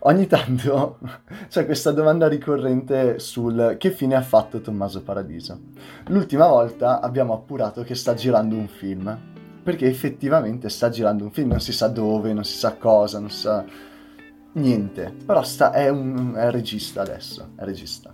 [0.01, 1.01] ogni tanto
[1.51, 5.59] c'è questa domanda ricorrente sul che fine ha fatto Tommaso Paradiso.
[6.07, 9.19] L'ultima volta abbiamo appurato che sta girando un film,
[9.61, 13.31] perché effettivamente sta girando un film, non si sa dove, non si sa cosa, non
[13.31, 13.91] si sa
[14.53, 18.13] niente, però sta, è, un, è regista adesso, è regista.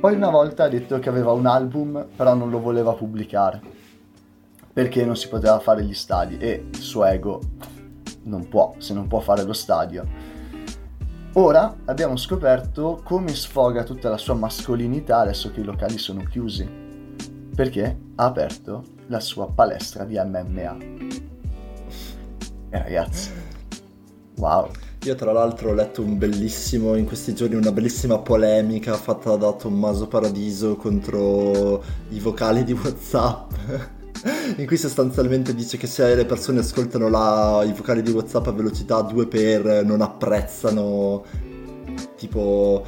[0.00, 3.60] Poi una volta ha detto che aveva un album, però non lo voleva pubblicare,
[4.72, 7.40] perché non si poteva fare gli stadi e il suo ego
[8.24, 10.34] non può, se non può fare lo stadio
[11.38, 16.66] Ora abbiamo scoperto come sfoga tutta la sua mascolinità adesso che i locali sono chiusi,
[17.54, 20.76] perché ha aperto la sua palestra di MMA.
[22.70, 23.30] E ragazzi,
[24.36, 24.70] wow.
[25.04, 29.52] Io tra l'altro ho letto un bellissimo, in questi giorni, una bellissima polemica fatta da
[29.52, 33.52] Tommaso Paradiso contro i vocali di Whatsapp
[34.56, 38.52] in cui sostanzialmente dice che se le persone ascoltano la, i vocali di WhatsApp a
[38.52, 41.24] velocità 2x non apprezzano
[42.16, 42.84] tipo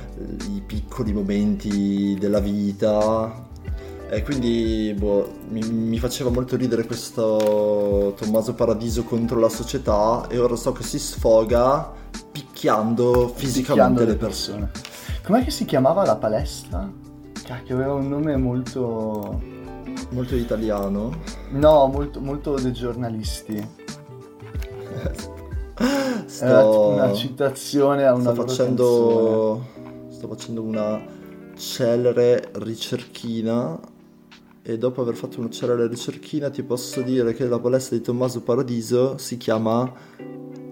[0.55, 3.47] i piccoli momenti della vita.
[4.11, 10.39] E quindi boh, mi, mi, faceva molto ridere questo Tommaso Paradiso contro la società e
[10.39, 11.93] ora so che si sfoga
[12.33, 14.71] picchiando fisicamente picchiando le persone.
[15.23, 16.91] Com'è che si chiamava la palestra?
[17.45, 19.57] Cacchio, aveva un nome molto
[20.11, 21.21] Molto italiano?
[21.51, 23.57] No, molto, molto dei giornalisti.
[26.27, 26.45] Sto...
[26.45, 29.67] Era una citazione a una sto facendo...
[30.09, 31.01] Sto facendo una
[31.57, 33.79] celere ricerchina
[34.69, 38.43] e dopo aver fatto una celere ricerchina ti posso dire che la palestra di Tommaso
[38.43, 39.91] Paradiso si chiama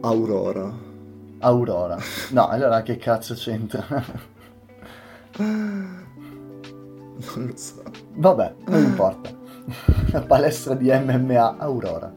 [0.01, 0.71] Aurora.
[1.39, 1.97] Aurora.
[2.33, 3.87] No, allora che cazzo c'entra?
[5.39, 7.83] Non lo so.
[8.17, 9.31] Vabbè, non importa.
[10.13, 12.13] La palestra di MMA Aurora.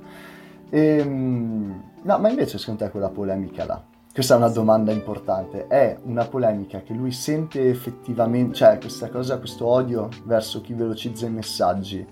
[0.70, 3.89] Ehm, no, ma invece secondo te quella polemica là?
[4.20, 5.68] Questa è una domanda importante.
[5.68, 11.26] È una polemica che lui sente effettivamente, cioè questa cosa, questo odio verso chi velocizza
[11.26, 12.06] i messaggi,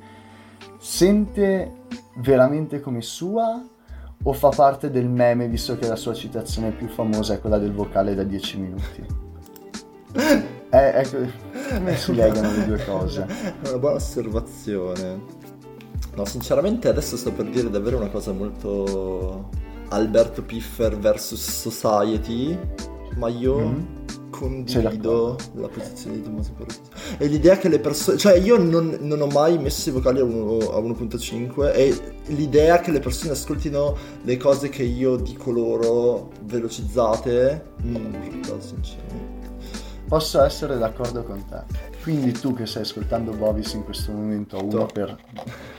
[0.78, 1.70] sente
[2.20, 3.62] veramente come sua
[4.24, 7.74] o fa parte del meme visto che la sua citazione più famosa è quella del
[7.74, 9.06] vocale da 10 minuti?
[10.70, 11.17] Eh, ecco,
[11.74, 13.26] come si legano le due cose?
[13.62, 15.22] È una buona osservazione.
[16.15, 22.58] No, sinceramente adesso sto per dire davvero una cosa molto Alberto Piffer vs Society,
[23.15, 24.30] ma io mm-hmm.
[24.30, 26.82] condivido la posizione di Tommaso Paradiso.
[27.17, 28.17] E l'idea che le persone...
[28.17, 32.80] Cioè io non, non ho mai messo i vocali a, 1, a 1.5 e l'idea
[32.80, 39.36] che le persone ascoltino le cose che io dico loro velocizzate mi urta, sinceramente.
[40.08, 41.63] Posso essere d'accordo con te.
[42.02, 45.17] Quindi tu che stai ascoltando Bovis in questo momento a 1 per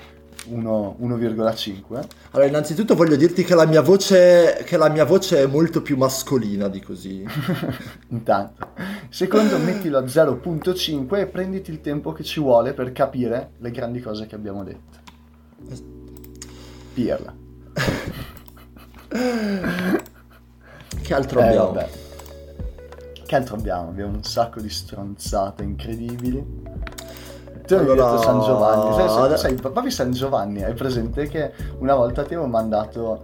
[0.51, 2.05] 1,5.
[2.31, 5.97] Allora, innanzitutto voglio dirti che la, mia voce, che la mia voce è molto più
[5.97, 7.25] mascolina di così.
[8.09, 8.69] Intanto.
[9.09, 14.01] Secondo, mettilo a 0.5 e prenditi il tempo che ci vuole per capire le grandi
[14.01, 14.99] cose che abbiamo detto.
[16.95, 17.35] Pirla.
[21.03, 21.73] che altro eh, abbiamo?
[21.73, 21.89] Vabbè.
[23.29, 23.91] Che altro abbiamo?
[23.91, 26.43] Abbiamo un sacco di stronzate incredibili.
[27.69, 28.07] Tu allora...
[28.07, 28.95] hai detto San Giovanni.
[28.95, 33.23] Sai, sai, sai, proprio San Giovanni, hai presente che una volta ti avevo mandato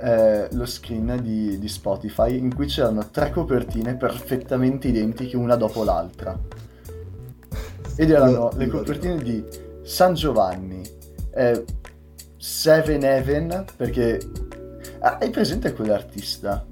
[0.00, 5.84] eh, lo screen di, di, Spotify in cui c'erano tre copertine perfettamente identiche una dopo
[5.84, 6.36] l'altra.
[7.96, 9.44] Ed erano le copertine di
[9.84, 10.82] San Giovanni,
[11.32, 11.64] eh,
[12.36, 14.18] Seven Heaven, perché...
[14.98, 16.66] Ah, hai presente quell'artista?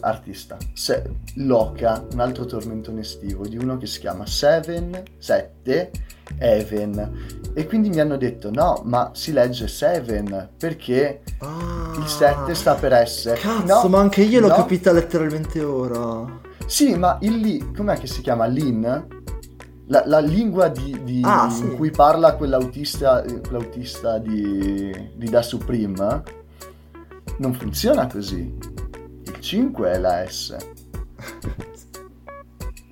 [0.00, 1.02] artista, Se,
[1.36, 5.90] Loca, un altro tormentone estivo di uno che si chiama Seven, 7,
[6.38, 7.52] Even.
[7.54, 12.74] E quindi mi hanno detto no, ma si legge Seven perché ah, il 7 sta
[12.74, 13.32] per S.
[13.38, 14.54] Cazzo, no, ma anche io l'ho no.
[14.54, 16.44] capita letteralmente ora.
[16.66, 18.46] Sì, ma il lì, com'è che si chiama?
[18.46, 19.06] Lin?
[19.88, 21.62] La, la lingua di, di ah, sì.
[21.62, 26.22] in cui parla quell'autista, quell'autista di, di Da Supreme
[27.38, 28.52] non funziona così
[29.46, 30.56] 5 è la S.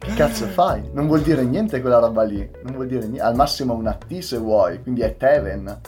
[0.04, 0.90] Che cazzo fai?
[0.92, 2.46] Non vuol dire niente quella roba lì.
[2.62, 3.22] Non vuol dire niente.
[3.22, 5.80] Al massimo una T se vuoi, quindi è Teven.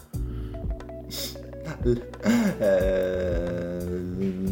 [2.59, 3.79] eh,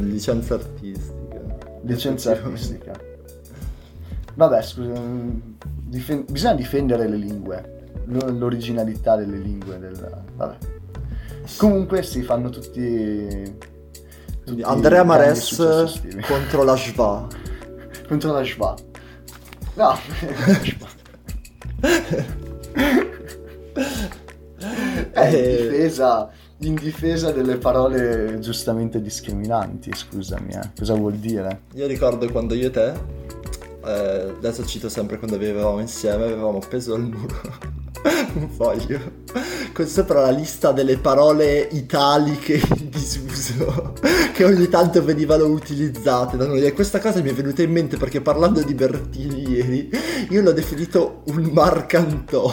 [0.01, 1.41] licenza artistica.
[1.81, 2.93] Licenza artistica.
[4.35, 5.01] Vabbè, scusa,
[5.83, 9.79] difen- bisogna difendere le lingue, l'originalità delle lingue.
[9.79, 10.25] Del...
[10.37, 10.57] Vabbè.
[11.57, 13.57] Comunque si fanno tutti...
[14.45, 15.57] tutti Andrea Mares
[16.27, 17.27] contro la Schwa.
[18.07, 18.75] contro la Schwa.
[19.75, 19.99] No,
[25.11, 25.69] È in eh.
[25.69, 30.71] difesa, in difesa delle parole giustamente discriminanti, scusami, eh.
[30.77, 31.63] cosa vuol dire?
[31.75, 32.93] Io ricordo quando io e te,
[33.85, 37.43] eh, adesso cito sempre quando vivevamo insieme, avevamo appeso al muro
[38.35, 39.01] un foglio
[39.73, 43.24] con sopra la lista delle parole italiche in disuso
[44.33, 46.65] che ogni tanto venivano utilizzate da noi.
[46.65, 49.91] E questa cosa mi è venuta in mente perché parlando di Bertini ieri
[50.31, 52.53] io l'ho definito un Marcantonio.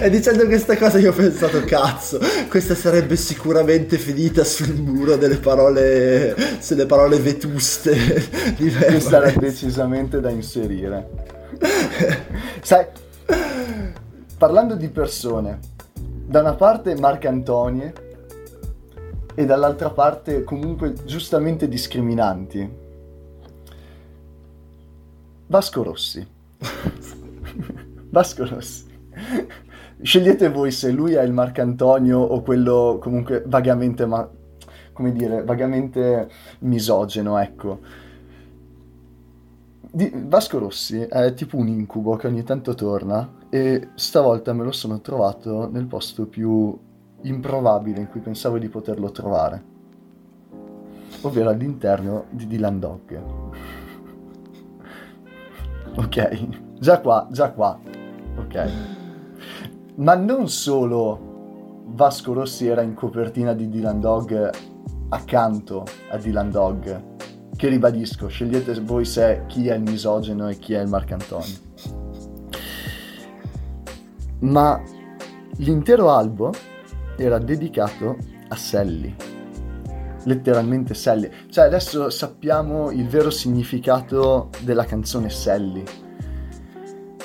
[0.00, 5.36] E dicendo questa cosa io ho pensato cazzo questa sarebbe sicuramente finita sul muro delle
[5.36, 7.94] parole sulle parole vetuste
[8.56, 11.08] di me questa era decisamente da inserire.
[12.62, 12.86] Sai
[14.42, 15.60] Parlando di persone,
[16.26, 18.11] da una parte Marcantonie
[19.34, 22.80] e dall'altra parte comunque giustamente discriminanti.
[25.46, 26.26] Vasco Rossi.
[28.10, 28.90] Vasco Rossi.
[30.00, 34.28] Scegliete voi se lui è il Marcantonio o quello comunque vagamente, ma,
[34.92, 36.28] come dire, vagamente
[36.60, 38.02] misogeno, ecco
[39.92, 44.72] di, Vasco Rossi è tipo un incubo che ogni tanto torna e stavolta me lo
[44.72, 46.76] sono trovato nel posto più
[47.22, 49.64] improbabile in cui pensavo di poterlo trovare,
[51.22, 53.22] ovvero all'interno di Dylan Dog.
[55.96, 57.78] ok, già qua, già qua,
[58.36, 58.70] ok.
[59.96, 64.50] Ma non solo Vasco Rossi era in copertina di Dylan Dog
[65.10, 67.10] accanto a Dylan Dog
[67.62, 71.56] che ribadisco, scegliete voi se chi è il misogeno e chi è il Marcantonio.
[74.40, 74.82] Ma
[75.58, 76.52] l'intero albo
[77.16, 78.16] era dedicato
[78.48, 79.14] a Sally.
[80.24, 81.30] Letteralmente Sally.
[81.50, 85.82] Cioè adesso sappiamo il vero significato della canzone Sally.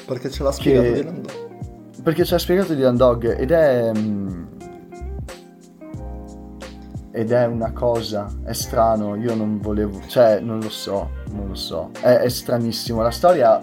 [0.06, 0.93] Perché ce l'ha spiegato che...
[0.93, 2.02] Dylan Dog.
[2.04, 3.91] Perché ce l'ha spiegato Dylan Dog ed è...
[3.95, 4.45] Mm,
[7.17, 11.56] ed è una cosa, è strano, io non volevo, cioè non lo so, non lo
[11.56, 13.60] so, è, è stranissimo, la storia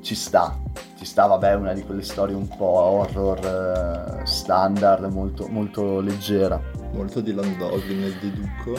[0.00, 0.56] ci sta,
[0.98, 6.60] ci sta, vabbè, una di quelle storie un po' horror eh, standard, molto, molto leggera.
[6.92, 8.76] Molto di Landog nel deduco?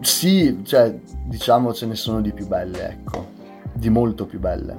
[0.00, 3.26] Sì, cioè, diciamo ce ne sono di più belle, ecco,
[3.74, 4.74] di molto più belle,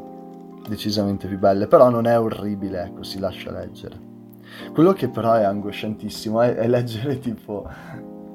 [0.67, 3.99] decisamente più belle, però non è orribile, ecco, si lascia leggere.
[4.73, 7.69] Quello che però è angosciantissimo è, è leggere tipo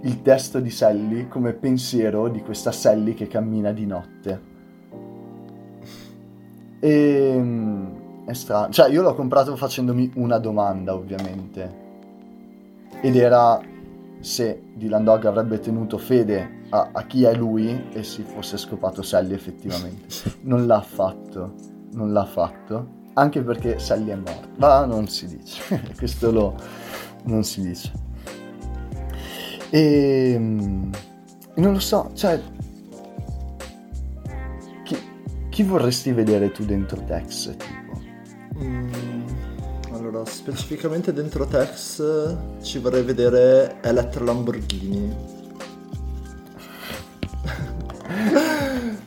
[0.03, 4.51] il testo di Sally come pensiero di questa Sally che cammina di notte.
[6.85, 8.73] E ehm, è strano.
[8.73, 11.81] Cioè, io l'ho comprato facendomi una domanda, ovviamente.
[13.01, 13.61] Ed era
[14.21, 19.03] se Dylan Dog avrebbe tenuto fede a, a, chi è lui e si fosse scopato
[19.03, 20.07] Sally effettivamente.
[20.43, 21.55] Non l'ha fatto.
[21.93, 24.49] Non l'ha fatto anche perché Sally è morta.
[24.57, 26.55] Ma non si dice, questo lo,
[27.25, 27.93] non si dice.
[29.71, 30.91] E ehm,
[31.57, 32.41] non lo so, cioè,
[35.53, 37.55] chi vorresti vedere tu dentro Tex?
[37.57, 38.01] Tipo?
[38.65, 39.27] Mm,
[39.93, 42.03] allora, specificamente dentro Tex
[42.63, 45.15] ci vorrei vedere Elettra Lamborghini.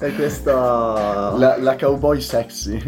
[0.00, 1.34] E questa...
[1.36, 2.78] La, la cowboy sexy.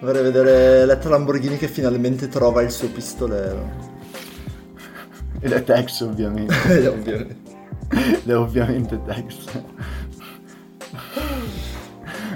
[0.00, 3.66] Vorrei vedere Letta Lamborghini che finalmente trova il suo pistolero.
[5.40, 6.54] Ed è Tex ovviamente.
[6.88, 7.45] Ovviamente.
[7.90, 9.62] Ed è ovviamente Tex.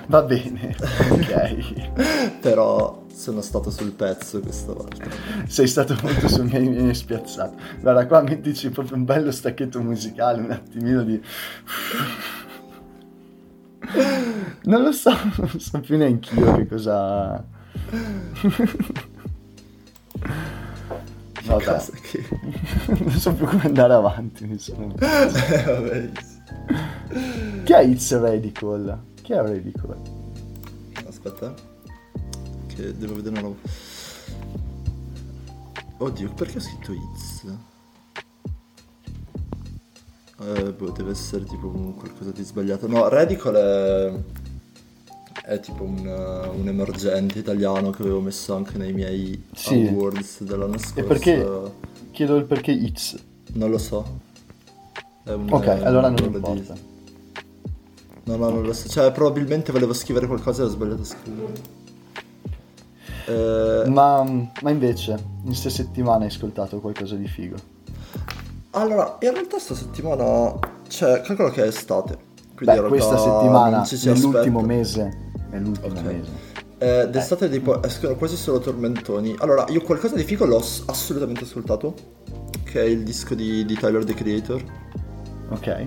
[0.07, 0.75] Va bene,
[1.11, 2.39] ok.
[2.41, 5.05] Però sono stato sul pezzo questa volta.
[5.47, 7.57] Sei stato molto su mi hai spiazzato.
[7.81, 11.21] Guarda, qua mettici proprio un bello stacchetto musicale, un attimino di...
[14.63, 17.45] Non lo so, non so più neanche io che cosa...
[21.45, 21.83] Vabbè.
[22.01, 22.25] Che...
[22.99, 24.93] non so più come andare avanti, mi sono...
[24.99, 26.11] vabbè.
[27.65, 28.99] Chi è It's Radical?
[29.23, 29.97] Chi è Radical?
[31.07, 31.55] Aspetta.
[32.67, 33.59] Che devo vedere una roba.
[35.99, 37.45] Oddio, perché ho scritto It's?
[40.43, 42.89] Eh, boh, deve essere tipo qualcosa di sbagliato.
[42.89, 44.40] No, Radical è...
[45.43, 49.87] è tipo un, un, emergente italiano che avevo messo anche nei miei sì.
[49.89, 51.01] awards dell'anno scorso.
[51.01, 51.73] E perché?
[52.11, 53.19] Chiedo il perché X.
[53.55, 54.19] Non lo so.
[55.25, 56.75] Un, ok, allora non importa.
[56.75, 56.81] Di...
[58.25, 58.89] No, no, non lo so.
[58.89, 61.53] Cioè, probabilmente volevo scrivere qualcosa e ho sbagliato a scrivere.
[63.27, 63.89] Eh...
[63.89, 64.23] Ma,
[64.63, 67.57] ma, invece, in queste settimane hai ascoltato qualcosa di figo?
[68.71, 70.57] Allora, in realtà questa settimana,
[70.89, 72.29] cioè, calcolo che è estate.
[72.55, 76.17] Quindi Beh, questa settimana, nell'ultimo mese, nell'ultimo okay.
[76.17, 76.31] mese.
[76.79, 77.51] Eh, d'estate eh.
[77.51, 79.35] tipo escono quasi solo tormentoni.
[79.39, 81.95] Allora, io qualcosa di figo l'ho assolutamente ascoltato,
[82.65, 84.63] che è il disco di, di Tyler the Creator.
[85.51, 85.85] Ok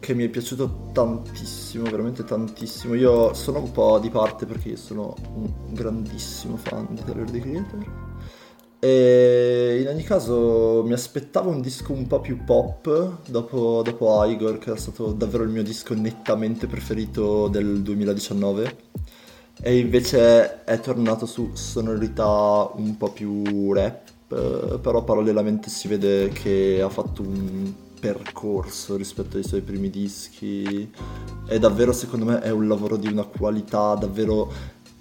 [0.00, 2.94] che mi è piaciuto tantissimo, veramente tantissimo.
[2.94, 7.38] Io sono un po' di parte perché io sono un grandissimo fan di Tyler The
[7.38, 8.09] Creator.
[8.82, 14.56] E in ogni caso mi aspettavo un disco un po' più pop dopo, dopo Igor,
[14.56, 18.76] che è stato davvero il mio disco nettamente preferito del 2019.
[19.60, 26.80] E invece è tornato su sonorità un po' più rap, però parallelamente si vede che
[26.82, 27.70] ha fatto un
[28.00, 30.90] percorso rispetto ai suoi primi dischi.
[31.46, 34.50] È davvero, secondo me, è un lavoro di una qualità davvero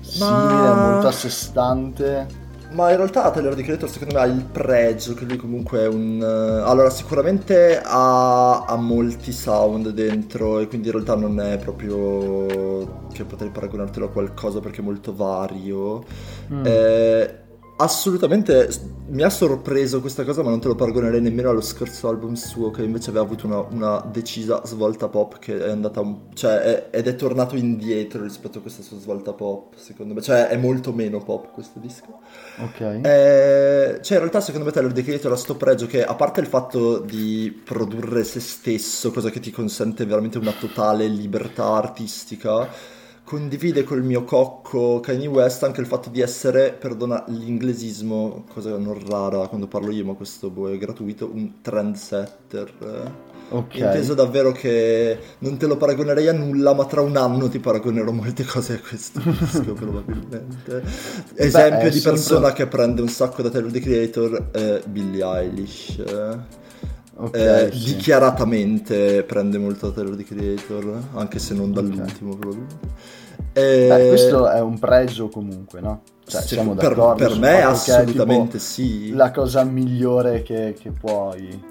[0.00, 0.90] simile ma...
[0.90, 2.42] molto a sé stante
[2.74, 5.86] ma in realtà Tyler The Creator secondo me ha il pregio che lui comunque è
[5.86, 6.18] un...
[6.20, 13.06] Uh, allora sicuramente ha, ha, molti sound dentro e quindi in realtà non è proprio
[13.12, 16.04] che potrei paragonartelo a qualcosa perché è molto vario.
[16.52, 16.66] Mm.
[16.66, 17.38] Eh,
[17.76, 18.68] assolutamente
[19.08, 22.70] mi ha sorpreso questa cosa, ma non te lo paragonerei nemmeno allo scorso album suo,
[22.70, 26.02] che invece aveva avuto una, una decisa svolta pop che è andata,
[26.34, 30.48] cioè, è, ed è tornato indietro rispetto a questa sua svolta pop, secondo me, cioè
[30.48, 32.20] è molto meno pop questo disco.
[32.58, 32.80] Ok.
[32.80, 36.40] Eh, cioè, in realtà, secondo me, Tyler The Creator ha sto pregio che, a parte
[36.40, 42.68] il fatto di produrre se stesso, cosa che ti consente veramente una totale libertà artistica
[43.24, 49.02] condivide col mio cocco Kanye West anche il fatto di essere, perdona l'inglesismo, cosa non
[49.08, 53.32] rara quando parlo io, ma questo boh, è gratuito, un trendsetter.
[53.50, 53.74] Ok.
[53.74, 58.10] Inteso davvero che non te lo paragonerei a nulla, ma tra un anno ti paragonerò
[58.10, 60.82] molte cose a questo disco, probabilmente.
[61.34, 62.64] Esempio Beh, di persona sempre...
[62.64, 66.02] che prende un sacco da Taylor the Creator è Billie Eilish.
[67.16, 67.94] Okay, eh, sì.
[67.94, 72.40] Dichiaratamente prende molto da Taylor the Creator, anche se non dall'ultimo okay.
[72.40, 72.88] probabilmente.
[73.52, 73.86] E...
[73.88, 76.02] Beh, questo è un pregio comunque, no?
[76.26, 77.24] Cioè, sì, siamo per, d'accordo.
[77.24, 79.12] Per me assolutamente sì.
[79.12, 81.62] La cosa migliore che, che puoi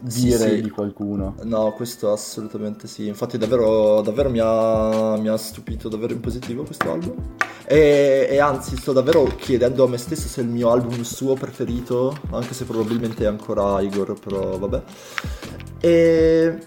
[0.00, 0.62] dire sì, sì.
[0.62, 1.34] di qualcuno.
[1.42, 3.06] No, questo assolutamente sì.
[3.06, 7.14] Infatti, davvero, davvero mi, ha, mi, ha, stupito davvero in positivo questo album.
[7.66, 11.34] E, e, anzi, sto davvero chiedendo a me stesso se è il mio album suo
[11.34, 14.82] preferito, anche se probabilmente è ancora Igor, però vabbè.
[15.80, 16.58] E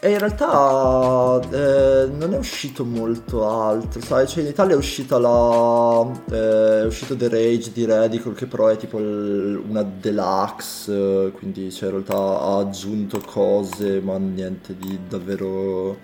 [0.00, 4.28] e in realtà eh, non è uscito molto altro, sai?
[4.28, 6.06] Cioè in Italia è uscita la.
[6.30, 11.72] Eh, è uscito The Rage di Radical, che però è tipo il, una deluxe, quindi
[11.72, 15.98] cioè, in realtà ha aggiunto cose, ma niente di davvero.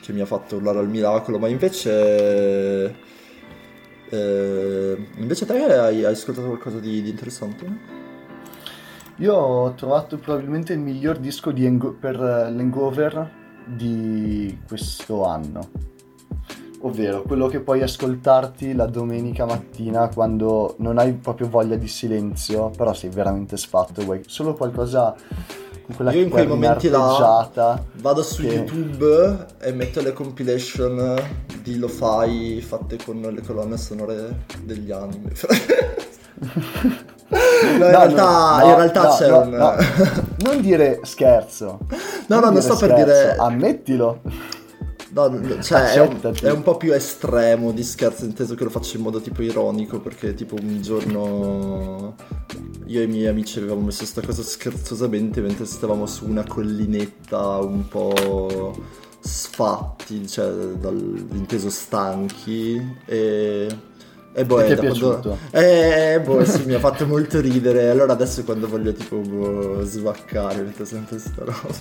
[0.00, 1.38] che mi ha fatto urlare al miracolo.
[1.38, 2.94] Ma invece.
[4.08, 7.95] Eh, invece te hai, hai ascoltato qualcosa di, di interessante?
[9.18, 13.30] Io ho trovato probabilmente il miglior disco Engo- per l'Hangover
[13.64, 15.70] di questo anno.
[16.80, 22.68] Ovvero quello che puoi ascoltarti la domenica mattina quando non hai proprio voglia di silenzio,
[22.76, 25.16] però sei veramente sfatto, vuoi solo qualcosa
[25.86, 28.48] con quella Io in quei momenti là vado su che...
[28.48, 31.14] YouTube e metto le compilation
[31.62, 35.32] di lo-fi fatte con le colonne sonore degli anime.
[37.62, 40.26] In, realtà, no, in realtà c'è un...
[40.38, 41.78] Non dire scherzo.
[42.26, 42.94] No, no, non sto scherzo.
[42.94, 43.36] per dire...
[43.36, 44.20] Ammettilo.
[45.16, 48.98] No, cioè è un, è un, po' più estremo di scherzo, inteso che lo faccio
[48.98, 52.14] in modo tipo ironico, perché tipo un giorno
[52.84, 57.58] io e i miei amici avevamo messo questa cosa scherzosamente mentre stavamo su una collinetta
[57.58, 58.76] un po'
[59.20, 63.68] sfatti, cioè dal, inteso stanchi, e
[64.38, 65.38] E boh, ti è piaciuto?
[65.50, 65.66] Quando...
[65.66, 67.88] Eh, boh, sì, mi ha fatto molto ridere.
[67.88, 71.74] Allora adesso quando voglio tipo boh, svaccare, metto sempre sta roba.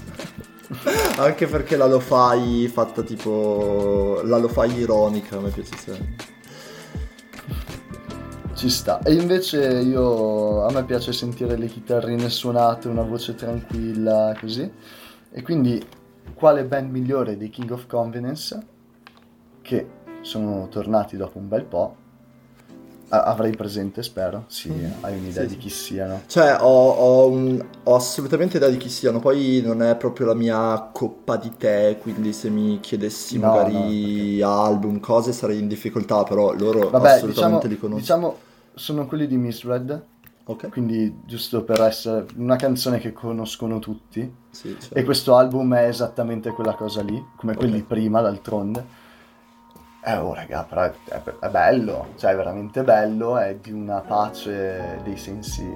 [1.21, 4.21] Anche perché la lo fai fatta tipo...
[4.23, 6.15] La lo fai ironica, mi piace sempre.
[8.53, 9.01] Ci sta.
[9.03, 10.63] E invece io...
[10.65, 14.71] A me piace sentire le chitarrine suonate, una voce tranquilla, così.
[15.29, 15.85] E quindi
[16.33, 18.65] quale band migliore dei King of Convenience?
[19.61, 19.87] Che
[20.21, 22.03] sono tornati dopo un bel po'
[23.09, 24.45] Avrai presente, spero.
[24.47, 24.85] Sì, mm.
[25.01, 26.21] hai un'idea sì, di chi siano.
[26.25, 29.19] Cioè, ho, ho, un, ho, assolutamente idea di chi siano.
[29.19, 31.97] Poi non è proprio la mia coppa di tè.
[31.99, 36.23] Quindi, se mi chiedessi no, magari no, album, cose, sarei in difficoltà.
[36.23, 37.99] Però loro Vabbè, assolutamente diciamo, li conosco.
[37.99, 38.37] Diciamo,
[38.73, 40.03] sono quelli di Misread.
[40.45, 40.69] Ok.
[40.69, 44.33] Quindi, giusto per essere una canzone che conoscono tutti.
[44.49, 44.95] Sì, certo.
[44.95, 47.67] E questo album è esattamente quella cosa lì, come okay.
[47.67, 49.03] quelli prima, d'altronde.
[50.07, 54.01] Eh, oh raga, però è, è, è, bello, cioè è veramente bello, è di una
[54.01, 55.67] pace dei sensi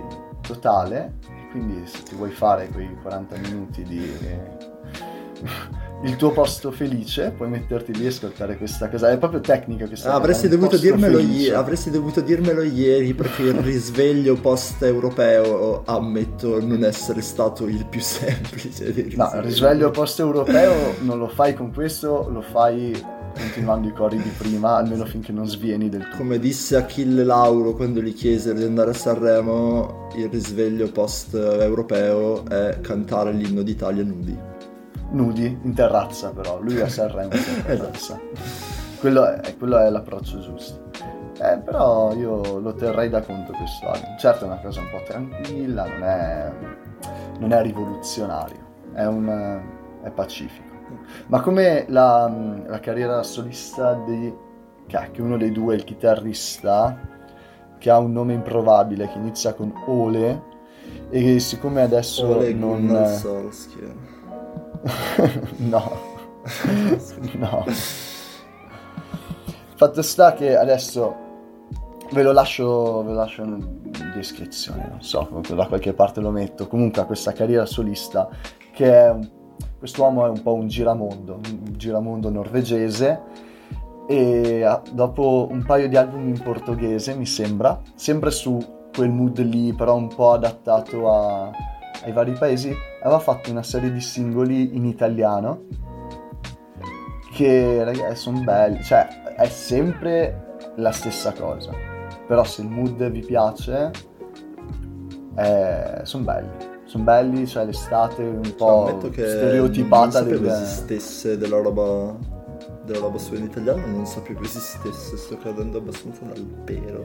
[0.41, 1.15] totale,
[1.49, 4.07] quindi se ti vuoi fare quei 40 minuti di...
[6.03, 9.09] il tuo posto felice, puoi metterti lì e ascoltare questa cosa.
[9.09, 14.35] È proprio tecnica questa ah, avresti, dovuto i- avresti dovuto dirmelo ieri perché il risveglio
[14.35, 18.93] post-europeo ammetto non essere stato il più semplice.
[19.15, 24.29] No, il risveglio post-europeo non lo fai con questo, lo fai continuando i cori di
[24.37, 26.17] prima, almeno finché non svieni del tutto.
[26.17, 32.79] Come disse Achille Lauro quando gli chiesero di andare a Sanremo, il risveglio post-europeo è
[32.81, 34.37] cantare l'inno d'Italia nudi.
[35.11, 38.19] Nudi, in terrazza però, lui a Sanremo in terrazza.
[38.99, 40.87] quello, è, quello è l'approccio giusto.
[41.41, 44.17] Eh, però io lo terrei da conto questo album.
[44.17, 46.51] Certo è una cosa un po' tranquilla, non è,
[47.39, 49.61] non è rivoluzionario, è, un,
[50.03, 50.68] è pacifico.
[51.27, 52.31] Ma come la,
[52.65, 54.47] la carriera solista di...
[54.87, 56.97] Cacchio, uno dei due, il chitarrista,
[57.77, 60.41] che ha un nome improbabile, che inizia con Ole,
[61.11, 62.85] e siccome adesso Ole non...
[65.57, 65.97] no.
[67.37, 67.65] no.
[69.75, 71.27] Fatto sta che adesso
[72.11, 76.67] ve lo lascio, ve lo lascio in descrizione, non so, da qualche parte lo metto.
[76.67, 78.27] Comunque ha questa carriera solista
[78.73, 79.29] che è un
[79.79, 83.21] Quest'uomo è un po' un giramondo, un giramondo norvegese
[84.09, 88.59] e dopo un paio di album in portoghese, mi sembra, sempre su
[88.93, 91.51] quel mood lì, però un po' adattato a,
[92.03, 95.61] ai vari paesi, aveva fatto una serie di singoli in italiano
[97.31, 99.07] che ragazzi sono belli, cioè
[99.37, 101.71] è sempre la stessa cosa,
[102.27, 103.91] però se il mood vi piace
[105.35, 110.45] eh, sono belli sono belli, cioè l'estate un cioè, po' stereotipata non del...
[110.47, 112.15] esistesse della roba
[112.83, 117.03] della roba sua in italiano non sapevo esistesse sto cadendo abbastanza dal pero.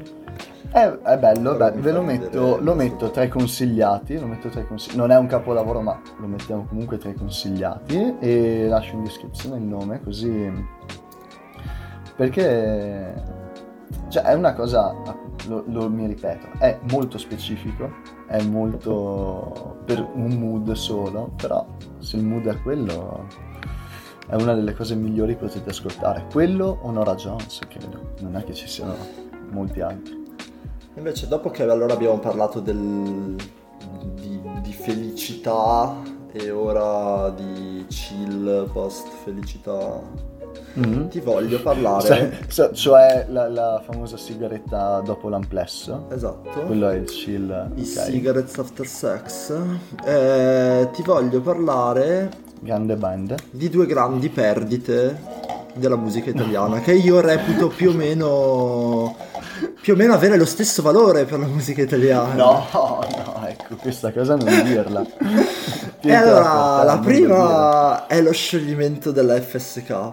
[0.71, 4.63] È, è bello, beh, ve lo metto, lo metto tra i consigliati, lo metto tra
[4.63, 8.95] i consigliati, non è un capolavoro ma lo mettiamo comunque tra i consigliati e lascio
[8.95, 10.51] in descrizione il nome così
[12.17, 13.23] perché
[14.09, 14.95] cioè è una cosa,
[15.49, 21.67] lo, lo mi ripeto, è molto specifico è molto per un mood solo, però
[21.99, 23.27] se il mood è quello
[24.27, 26.27] è una delle cose migliori che potete ascoltare.
[26.31, 28.97] Quello o Nora Jones, credo, non è che ci siano
[29.51, 30.23] molti altri.
[30.97, 33.37] Invece dopo che allora abbiamo parlato del,
[34.15, 36.01] di, di felicità
[36.33, 40.01] e ora di chill post felicità
[40.79, 41.09] Mm-hmm.
[41.09, 42.43] Ti voglio parlare.
[42.49, 46.07] Cioè, cioè la, la, famosa sigaretta dopo l'amplesso.
[46.11, 46.61] Esatto.
[46.67, 47.49] Quello è il chill.
[47.75, 48.11] I okay.
[48.11, 49.57] cigarettes after sex.
[50.05, 52.31] Eh, ti voglio parlare.
[52.61, 53.35] Grande band.
[53.51, 55.43] Di due grandi perdite
[55.75, 59.17] della musica italiana che io reputo più o meno
[59.69, 62.35] più o meno avere lo stesso valore per la musica italiana.
[62.35, 65.05] No, no, ecco, questa cosa non dirla.
[66.01, 70.13] e allora, la prima è lo scioglimento della FSK.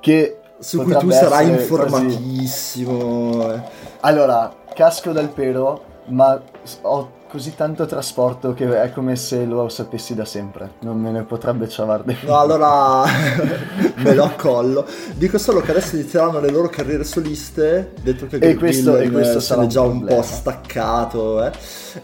[0.00, 3.36] Che su cui tu sarai informatissimo.
[3.36, 3.62] Quasi...
[4.00, 6.40] Allora, casco dal pero, ma
[6.82, 10.72] ho così tanto trasporto che è come se lo sapessi da sempre.
[10.80, 12.28] Non me ne potrebbe ciavare dentro.
[12.28, 13.04] No, allora
[13.96, 14.86] me lo accollo.
[15.14, 17.92] Dico solo che adesso inizieranno le loro carriere soliste.
[18.00, 21.44] Detto che e questo, e questo sarà già un, un po' staccato.
[21.44, 21.52] Eh.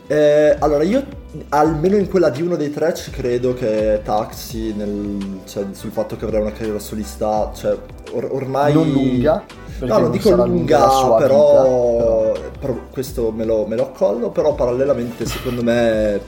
[0.07, 1.05] Eh, allora, io
[1.49, 6.17] almeno in quella di uno dei tre ci credo che Taxi, nel, cioè, sul fatto
[6.17, 7.77] che avrà una carriera solista, cioè
[8.13, 8.75] or- ormai.
[8.75, 9.45] Non lunga
[9.81, 12.33] no, non dico lunga, lunga però, vita, però...
[12.61, 16.21] però, questo me lo, me lo accollo, però parallelamente secondo me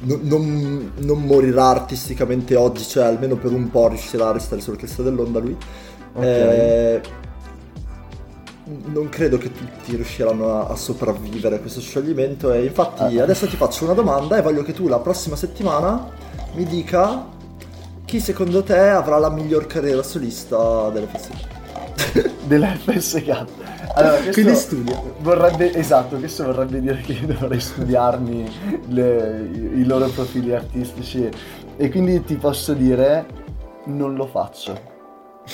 [0.00, 4.76] non, non, non, morirà artisticamente oggi, cioè almeno per un po' riuscirà a restare sulla
[4.76, 5.56] cresta dell'onda lui.
[6.12, 6.30] Okay.
[6.30, 7.00] Eh,
[8.86, 13.22] non credo che tutti riusciranno a, a sopravvivere a questo scioglimento e infatti ah.
[13.24, 16.08] adesso ti faccio una domanda e voglio che tu la prossima settimana
[16.54, 17.26] mi dica
[18.04, 22.30] chi secondo te avrà la miglior carriera solista dell'FSK.
[22.46, 23.44] dell'FSK.
[23.94, 25.14] Allora, Quindi studio.
[25.20, 28.50] Vorrebbe, esatto, questo vorrebbe dire che dovrei studiarmi
[28.88, 31.28] le, i, i loro profili artistici
[31.76, 33.26] e quindi ti posso dire
[33.84, 34.98] non lo faccio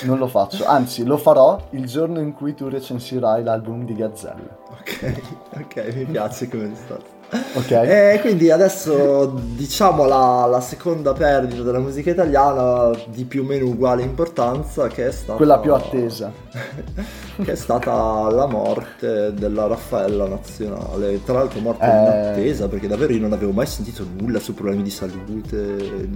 [0.03, 4.57] non lo faccio, anzi lo farò il giorno in cui tu recensirai l'album di Gazzelle.
[4.69, 5.21] Ok,
[5.59, 7.16] ok, mi piace come stato.
[7.29, 7.71] Ok.
[7.71, 9.25] E quindi adesso
[9.55, 15.07] diciamo la, la, seconda perdita della musica italiana di più o meno uguale importanza che
[15.07, 15.35] è stata...
[15.35, 16.31] Quella più attesa.
[17.43, 21.21] che è stata la morte della Raffaella nazionale.
[21.23, 21.89] Tra l'altro morte eh...
[21.89, 26.07] inattesa perché davvero io non avevo mai sentito nulla su problemi di salute.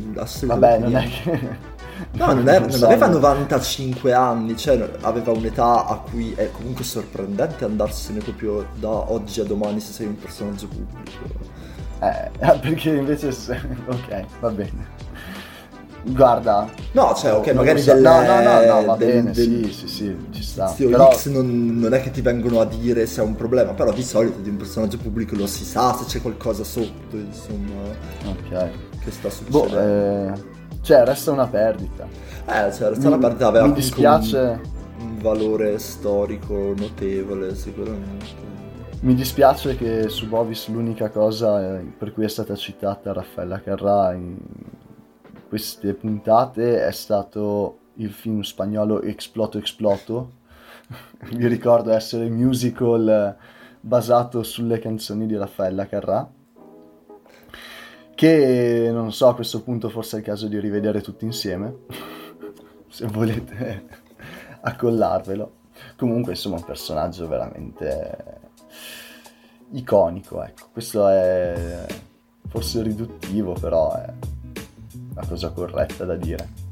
[0.46, 1.80] Vabbè, non è che...
[2.14, 7.66] No, non, era, non aveva 95 anni, cioè aveva un'età a cui è comunque sorprendente
[7.66, 11.60] andarsene proprio da oggi a domani se sei un personaggio pubblico.
[12.02, 12.30] Eh,
[12.60, 13.32] perché invece...
[13.32, 13.60] Se...
[13.88, 15.00] Ok, va bene.
[16.04, 19.72] Guarda, no, cioè, ok, magari delle, no, no, no, no, va del, bene, del, sì,
[19.72, 20.74] sì, sì, ci sta.
[20.76, 21.12] Però...
[21.14, 24.02] X non, non, è che ti vengono a dire se è un problema, però di
[24.02, 27.82] solito di un personaggio pubblico lo si sa se c'è qualcosa sotto, insomma.
[28.26, 28.70] Ok.
[29.04, 29.68] Che sta succedendo.
[29.68, 30.51] Boh, eh
[30.82, 32.08] cioè, resta una perdita.
[32.46, 33.48] Eh, cioè, resta mi, una perdita.
[33.48, 34.60] Aveva mi dispiace.
[34.98, 38.50] Un, un valore storico notevole, sicuramente.
[39.02, 44.14] Mi dispiace che su Bovis l'unica cosa eh, per cui è stata citata Raffaella Carrà
[44.14, 44.38] in
[45.48, 50.32] queste puntate è stato il film spagnolo Exploto Exploto.
[51.34, 53.36] Vi ricordo essere musical
[53.80, 56.30] basato sulle canzoni di Raffaella Carrà
[58.16, 61.74] che non so a questo punto forse è il caso di rivedere tutti insieme.
[62.90, 63.86] Se volete
[64.62, 65.60] accollarvelo.
[65.96, 68.40] Comunque insomma un personaggio veramente
[69.72, 70.68] iconico ecco.
[70.72, 71.86] Questo è
[72.48, 74.14] forse riduttivo però è
[75.16, 76.70] la cosa corretta da dire.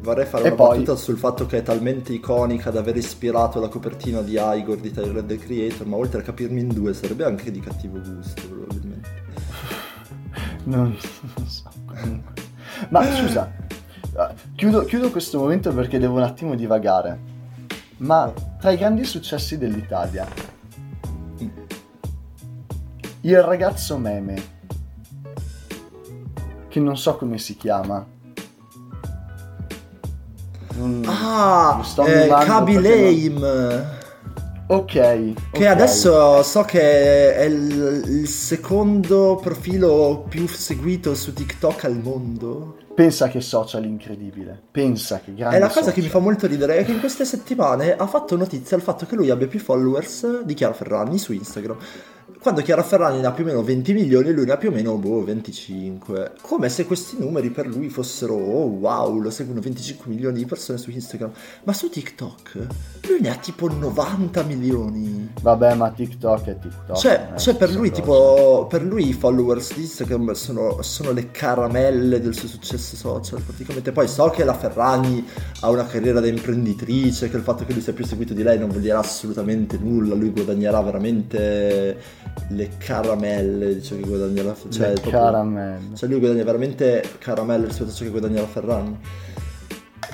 [0.00, 0.78] Vorrei fare e una poi...
[0.78, 4.90] battuta sul fatto che è talmente iconica da aver ispirato la copertina di Igor di
[4.90, 8.91] Tyler the Creator ma oltre a capirmi in due sarebbe anche di cattivo gusto probabilmente
[10.64, 10.96] non,
[11.36, 11.70] non so.
[12.88, 13.52] Ma scusa,
[14.16, 17.30] eh, chiudo, chiudo questo momento perché devo un attimo divagare.
[17.98, 20.26] Ma tra i grandi successi dell'Italia,
[23.20, 24.42] il ragazzo meme,
[26.68, 28.04] che non so come si chiama.
[30.74, 34.00] Non, ah, eh, Kaby Lame.
[34.72, 34.92] Ok.
[34.92, 35.66] Che okay.
[35.66, 42.78] adesso so che è il, il, secondo profilo più seguito su TikTok al mondo.
[42.94, 44.58] Pensa che social incredibile.
[44.70, 45.56] Pensa che grande.
[45.56, 45.94] È la cosa social.
[45.94, 49.04] che mi fa molto ridere è che in queste settimane ha fatto notizia al fatto
[49.04, 51.76] che lui abbia più followers di Chiara Ferragni su Instagram
[52.42, 54.72] quando Chiara Ferragni ne ha più o meno 20 milioni lui ne ha più o
[54.72, 60.10] meno boh, 25 come se questi numeri per lui fossero oh wow lo seguono 25
[60.10, 61.30] milioni di persone su Instagram.
[61.62, 62.66] Ma su TikTok
[63.06, 65.30] lui ne ha tipo 90 milioni.
[65.40, 69.74] Vabbè ma TikTok è TikTok cioè, eh, cioè per lui tipo per lui i followers
[69.74, 73.92] di Instagram sono, sono, le caramelle del suo successo social praticamente.
[73.92, 75.24] Poi so che la Ferragni
[75.60, 78.58] ha una carriera da imprenditrice che il fatto che lui sia più seguito di lei
[78.58, 84.54] non vuol dire assolutamente nulla lui guadagnerà veramente le caramelle di ciò che guadagna la
[84.54, 84.72] Ferragni.
[84.76, 85.96] Cioè, le proprio, caramelle.
[85.96, 88.98] Cioè lui guadagna veramente caramelle rispetto a ciò che guadagna la Ferragni.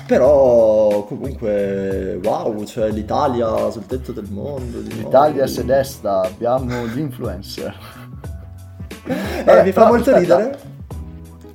[0.07, 4.79] Però comunque wow, cioè l'Italia sul tetto del mondo.
[4.79, 7.75] L'Italia si desta, abbiamo gli influencer.
[9.45, 10.59] eh, mi fa molto ridere.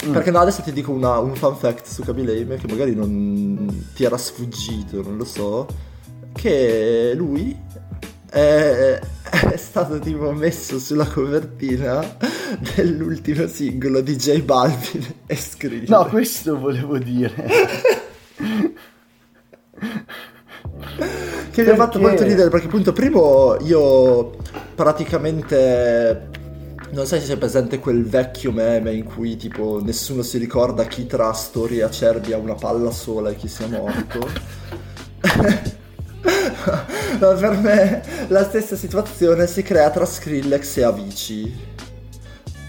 [0.07, 0.13] Mm.
[0.13, 4.05] Perché no, adesso ti dico una, un fun fact su Kaby che magari non ti
[4.05, 5.67] era sfuggito, non lo so.
[6.33, 7.59] Che lui
[8.31, 9.01] è,
[9.51, 12.17] è stato tipo messo sulla copertina
[12.75, 15.89] dell'ultimo singolo di J Balvin e Skrillex.
[15.89, 17.33] No, questo volevo dire.
[21.51, 24.37] che mi ha fatto molto ridere perché appunto primo io
[24.75, 26.31] praticamente
[26.91, 31.07] non sai se sei presente quel vecchio meme in cui tipo nessuno si ricorda chi
[31.07, 34.29] tra Story e Acerbi ha una palla sola e chi sia morto
[37.25, 41.73] Ma per me la stessa situazione si crea tra Skrillex e Avicii.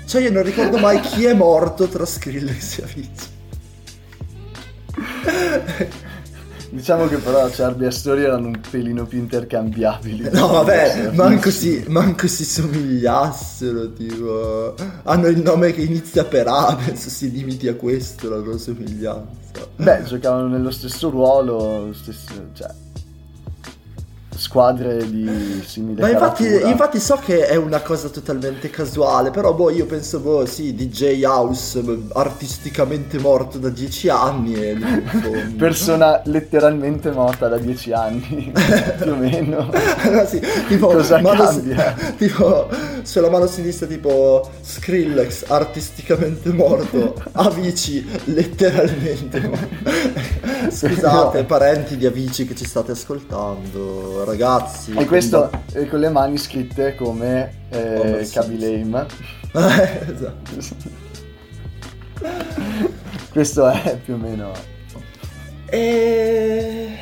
[0.05, 3.33] Cioè io non ricordo mai chi è morto tra Skrillex e Avicii.
[6.69, 10.29] Diciamo che però Charlie e Story erano un pelino più intercambiabili.
[10.31, 14.73] No, vabbè, manco si, manco si somigliassero, tipo...
[15.03, 19.67] Hanno il nome che inizia per A, penso si limiti a questo la loro somiglianza.
[19.75, 22.69] Beh, giocavano nello stesso ruolo, stesso, cioè
[24.55, 29.69] squadre di simile Ma infatti, infatti, so che è una cosa totalmente casuale, però boh,
[29.69, 31.83] io penso, boh, sì, DJ House
[32.13, 34.77] artisticamente morto da dieci anni e
[35.57, 38.53] Persona letteralmente morta da dieci anni,
[38.97, 39.69] più o meno.
[40.09, 41.95] no, sì, tipo, cosa cambia?
[41.97, 42.69] Si- tipo,
[43.01, 50.23] sulla mano sinistra tipo Skrillex artisticamente morto, Avicii letteralmente morto.
[50.69, 54.43] Scusate, parenti di Avicii che ci state ascoltando, ragazzi.
[54.95, 55.85] E questo da...
[55.87, 58.57] con le mani scritte come eh, oh, Kaby
[59.51, 60.51] esatto.
[63.31, 64.51] questo è più o meno...
[65.65, 66.97] E...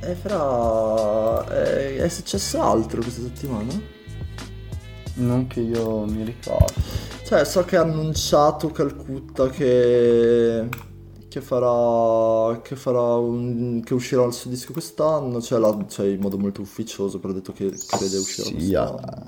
[0.00, 1.46] E fra...
[1.46, 3.98] È, è successo altro questa settimana?
[5.14, 6.72] Non che io mi ricordo.
[7.24, 10.66] Cioè, so che ha annunciato Calcutta che
[11.30, 16.18] che farà, che farà un, che uscirà il suo disco quest'anno, cioè, la, cioè in
[16.18, 18.96] modo molto ufficioso, però ha detto che crede uscirà sì, quest'anno.
[18.96, 19.26] Ah,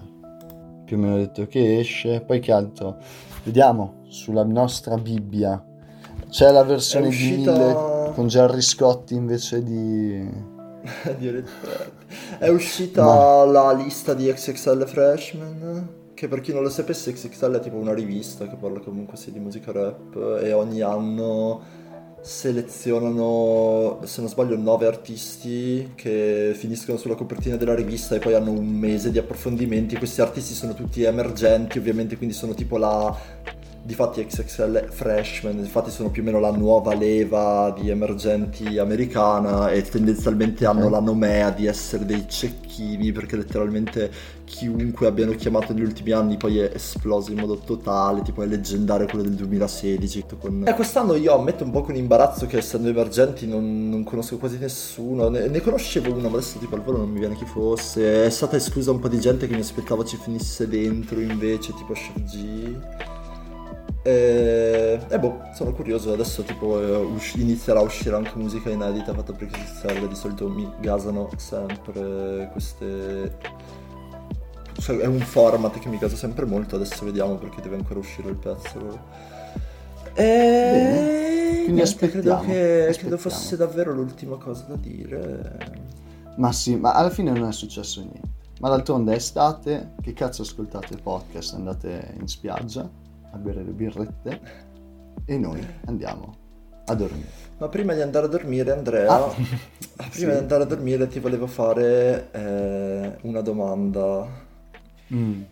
[0.85, 2.99] più o meno ha detto che esce, poi che altro?
[3.45, 5.65] Vediamo sulla nostra Bibbia.
[6.29, 7.53] C'è la versione uscita...
[7.53, 10.29] di 1000 con Jerry Scotti invece di...
[12.39, 13.45] È uscita Ma...
[13.45, 17.95] la lista di XXL Freshman che per chi non lo sapesse XXL è tipo una
[17.95, 21.81] rivista che parla comunque sia di musica rap e ogni anno
[22.23, 28.53] selezionano, se non sbaglio, nove artisti che finiscono sulla copertina della rivista e poi hanno
[28.53, 29.97] un mese di approfondimenti.
[29.97, 33.15] Questi artisti sono tutti emergenti, ovviamente, quindi sono tipo la
[33.85, 39.83] difatti XXL Freshman, infatti sono più o meno la nuova leva di emergenti americana e
[39.83, 44.11] tendenzialmente hanno la nomea di essere dei cecchini perché letteralmente
[44.45, 49.07] chiunque abbiano chiamato negli ultimi anni poi è esploso in modo totale, tipo è leggendario
[49.07, 50.25] quello del 2016.
[50.39, 50.65] Con...
[50.67, 54.59] Eh, quest'anno io ammetto un po' con imbarazzo che essendo emergenti non, non conosco quasi
[54.59, 58.27] nessuno, ne, ne, conoscevo uno ma adesso tipo al volo non mi viene chi fosse,
[58.27, 61.95] è stata esclusa un po' di gente che mi aspettavo ci finisse dentro invece, tipo
[61.95, 63.12] Chef G.
[64.05, 69.33] E, e boh, sono curioso, adesso tipo usci- inizierà a uscire anche musica inedita fatta
[69.33, 73.37] per XXL, di solito mi gasano sempre queste...
[74.79, 78.31] Cioè, è un format che mi gasa sempre molto, adesso vediamo perché deve ancora uscire
[78.31, 78.99] il pezzo.
[80.15, 81.63] E...
[81.65, 82.99] Quindi aspettiamo, credo che aspettiamo.
[82.99, 85.59] credo fosse davvero l'ultima cosa da dire.
[86.37, 88.31] Ma sì, ma alla fine non è successo niente.
[88.61, 91.55] Ma d'altronde è estate, che cazzo ascoltate il podcast?
[91.55, 92.89] Andate in spiaggia?
[93.33, 94.41] A bere le birrette
[95.25, 96.37] e noi andiamo
[96.87, 97.29] a dormire.
[97.59, 99.29] Ma prima di andare a dormire, Andrea, ah,
[99.97, 100.25] prima sì.
[100.25, 104.27] di andare a dormire ti volevo fare eh, una domanda.
[105.13, 105.43] Mm.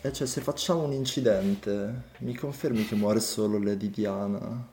[0.00, 4.72] E cioè, se facciamo un incidente, mi confermi che muore solo Lady Diana?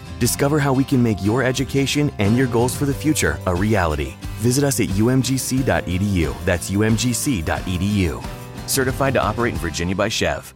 [0.21, 4.13] Discover how we can make your education and your goals for the future a reality.
[4.37, 6.45] Visit us at umgc.edu.
[6.45, 8.23] That's umgc.edu.
[8.67, 10.53] Certified to operate in Virginia by Chev.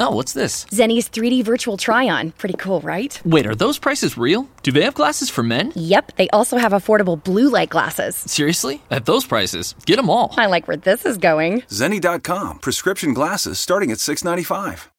[0.00, 0.66] Oh, what's this?
[0.66, 2.32] Zenny's 3D virtual try on.
[2.32, 3.18] Pretty cool, right?
[3.24, 4.46] Wait, are those prices real?
[4.62, 5.72] Do they have glasses for men?
[5.74, 8.14] Yep, they also have affordable blue light glasses.
[8.14, 8.82] Seriously?
[8.90, 9.74] At those prices?
[9.86, 10.34] Get them all.
[10.36, 11.62] I like where this is going.
[11.62, 12.58] Zenny.com.
[12.58, 14.90] Prescription glasses starting at 695.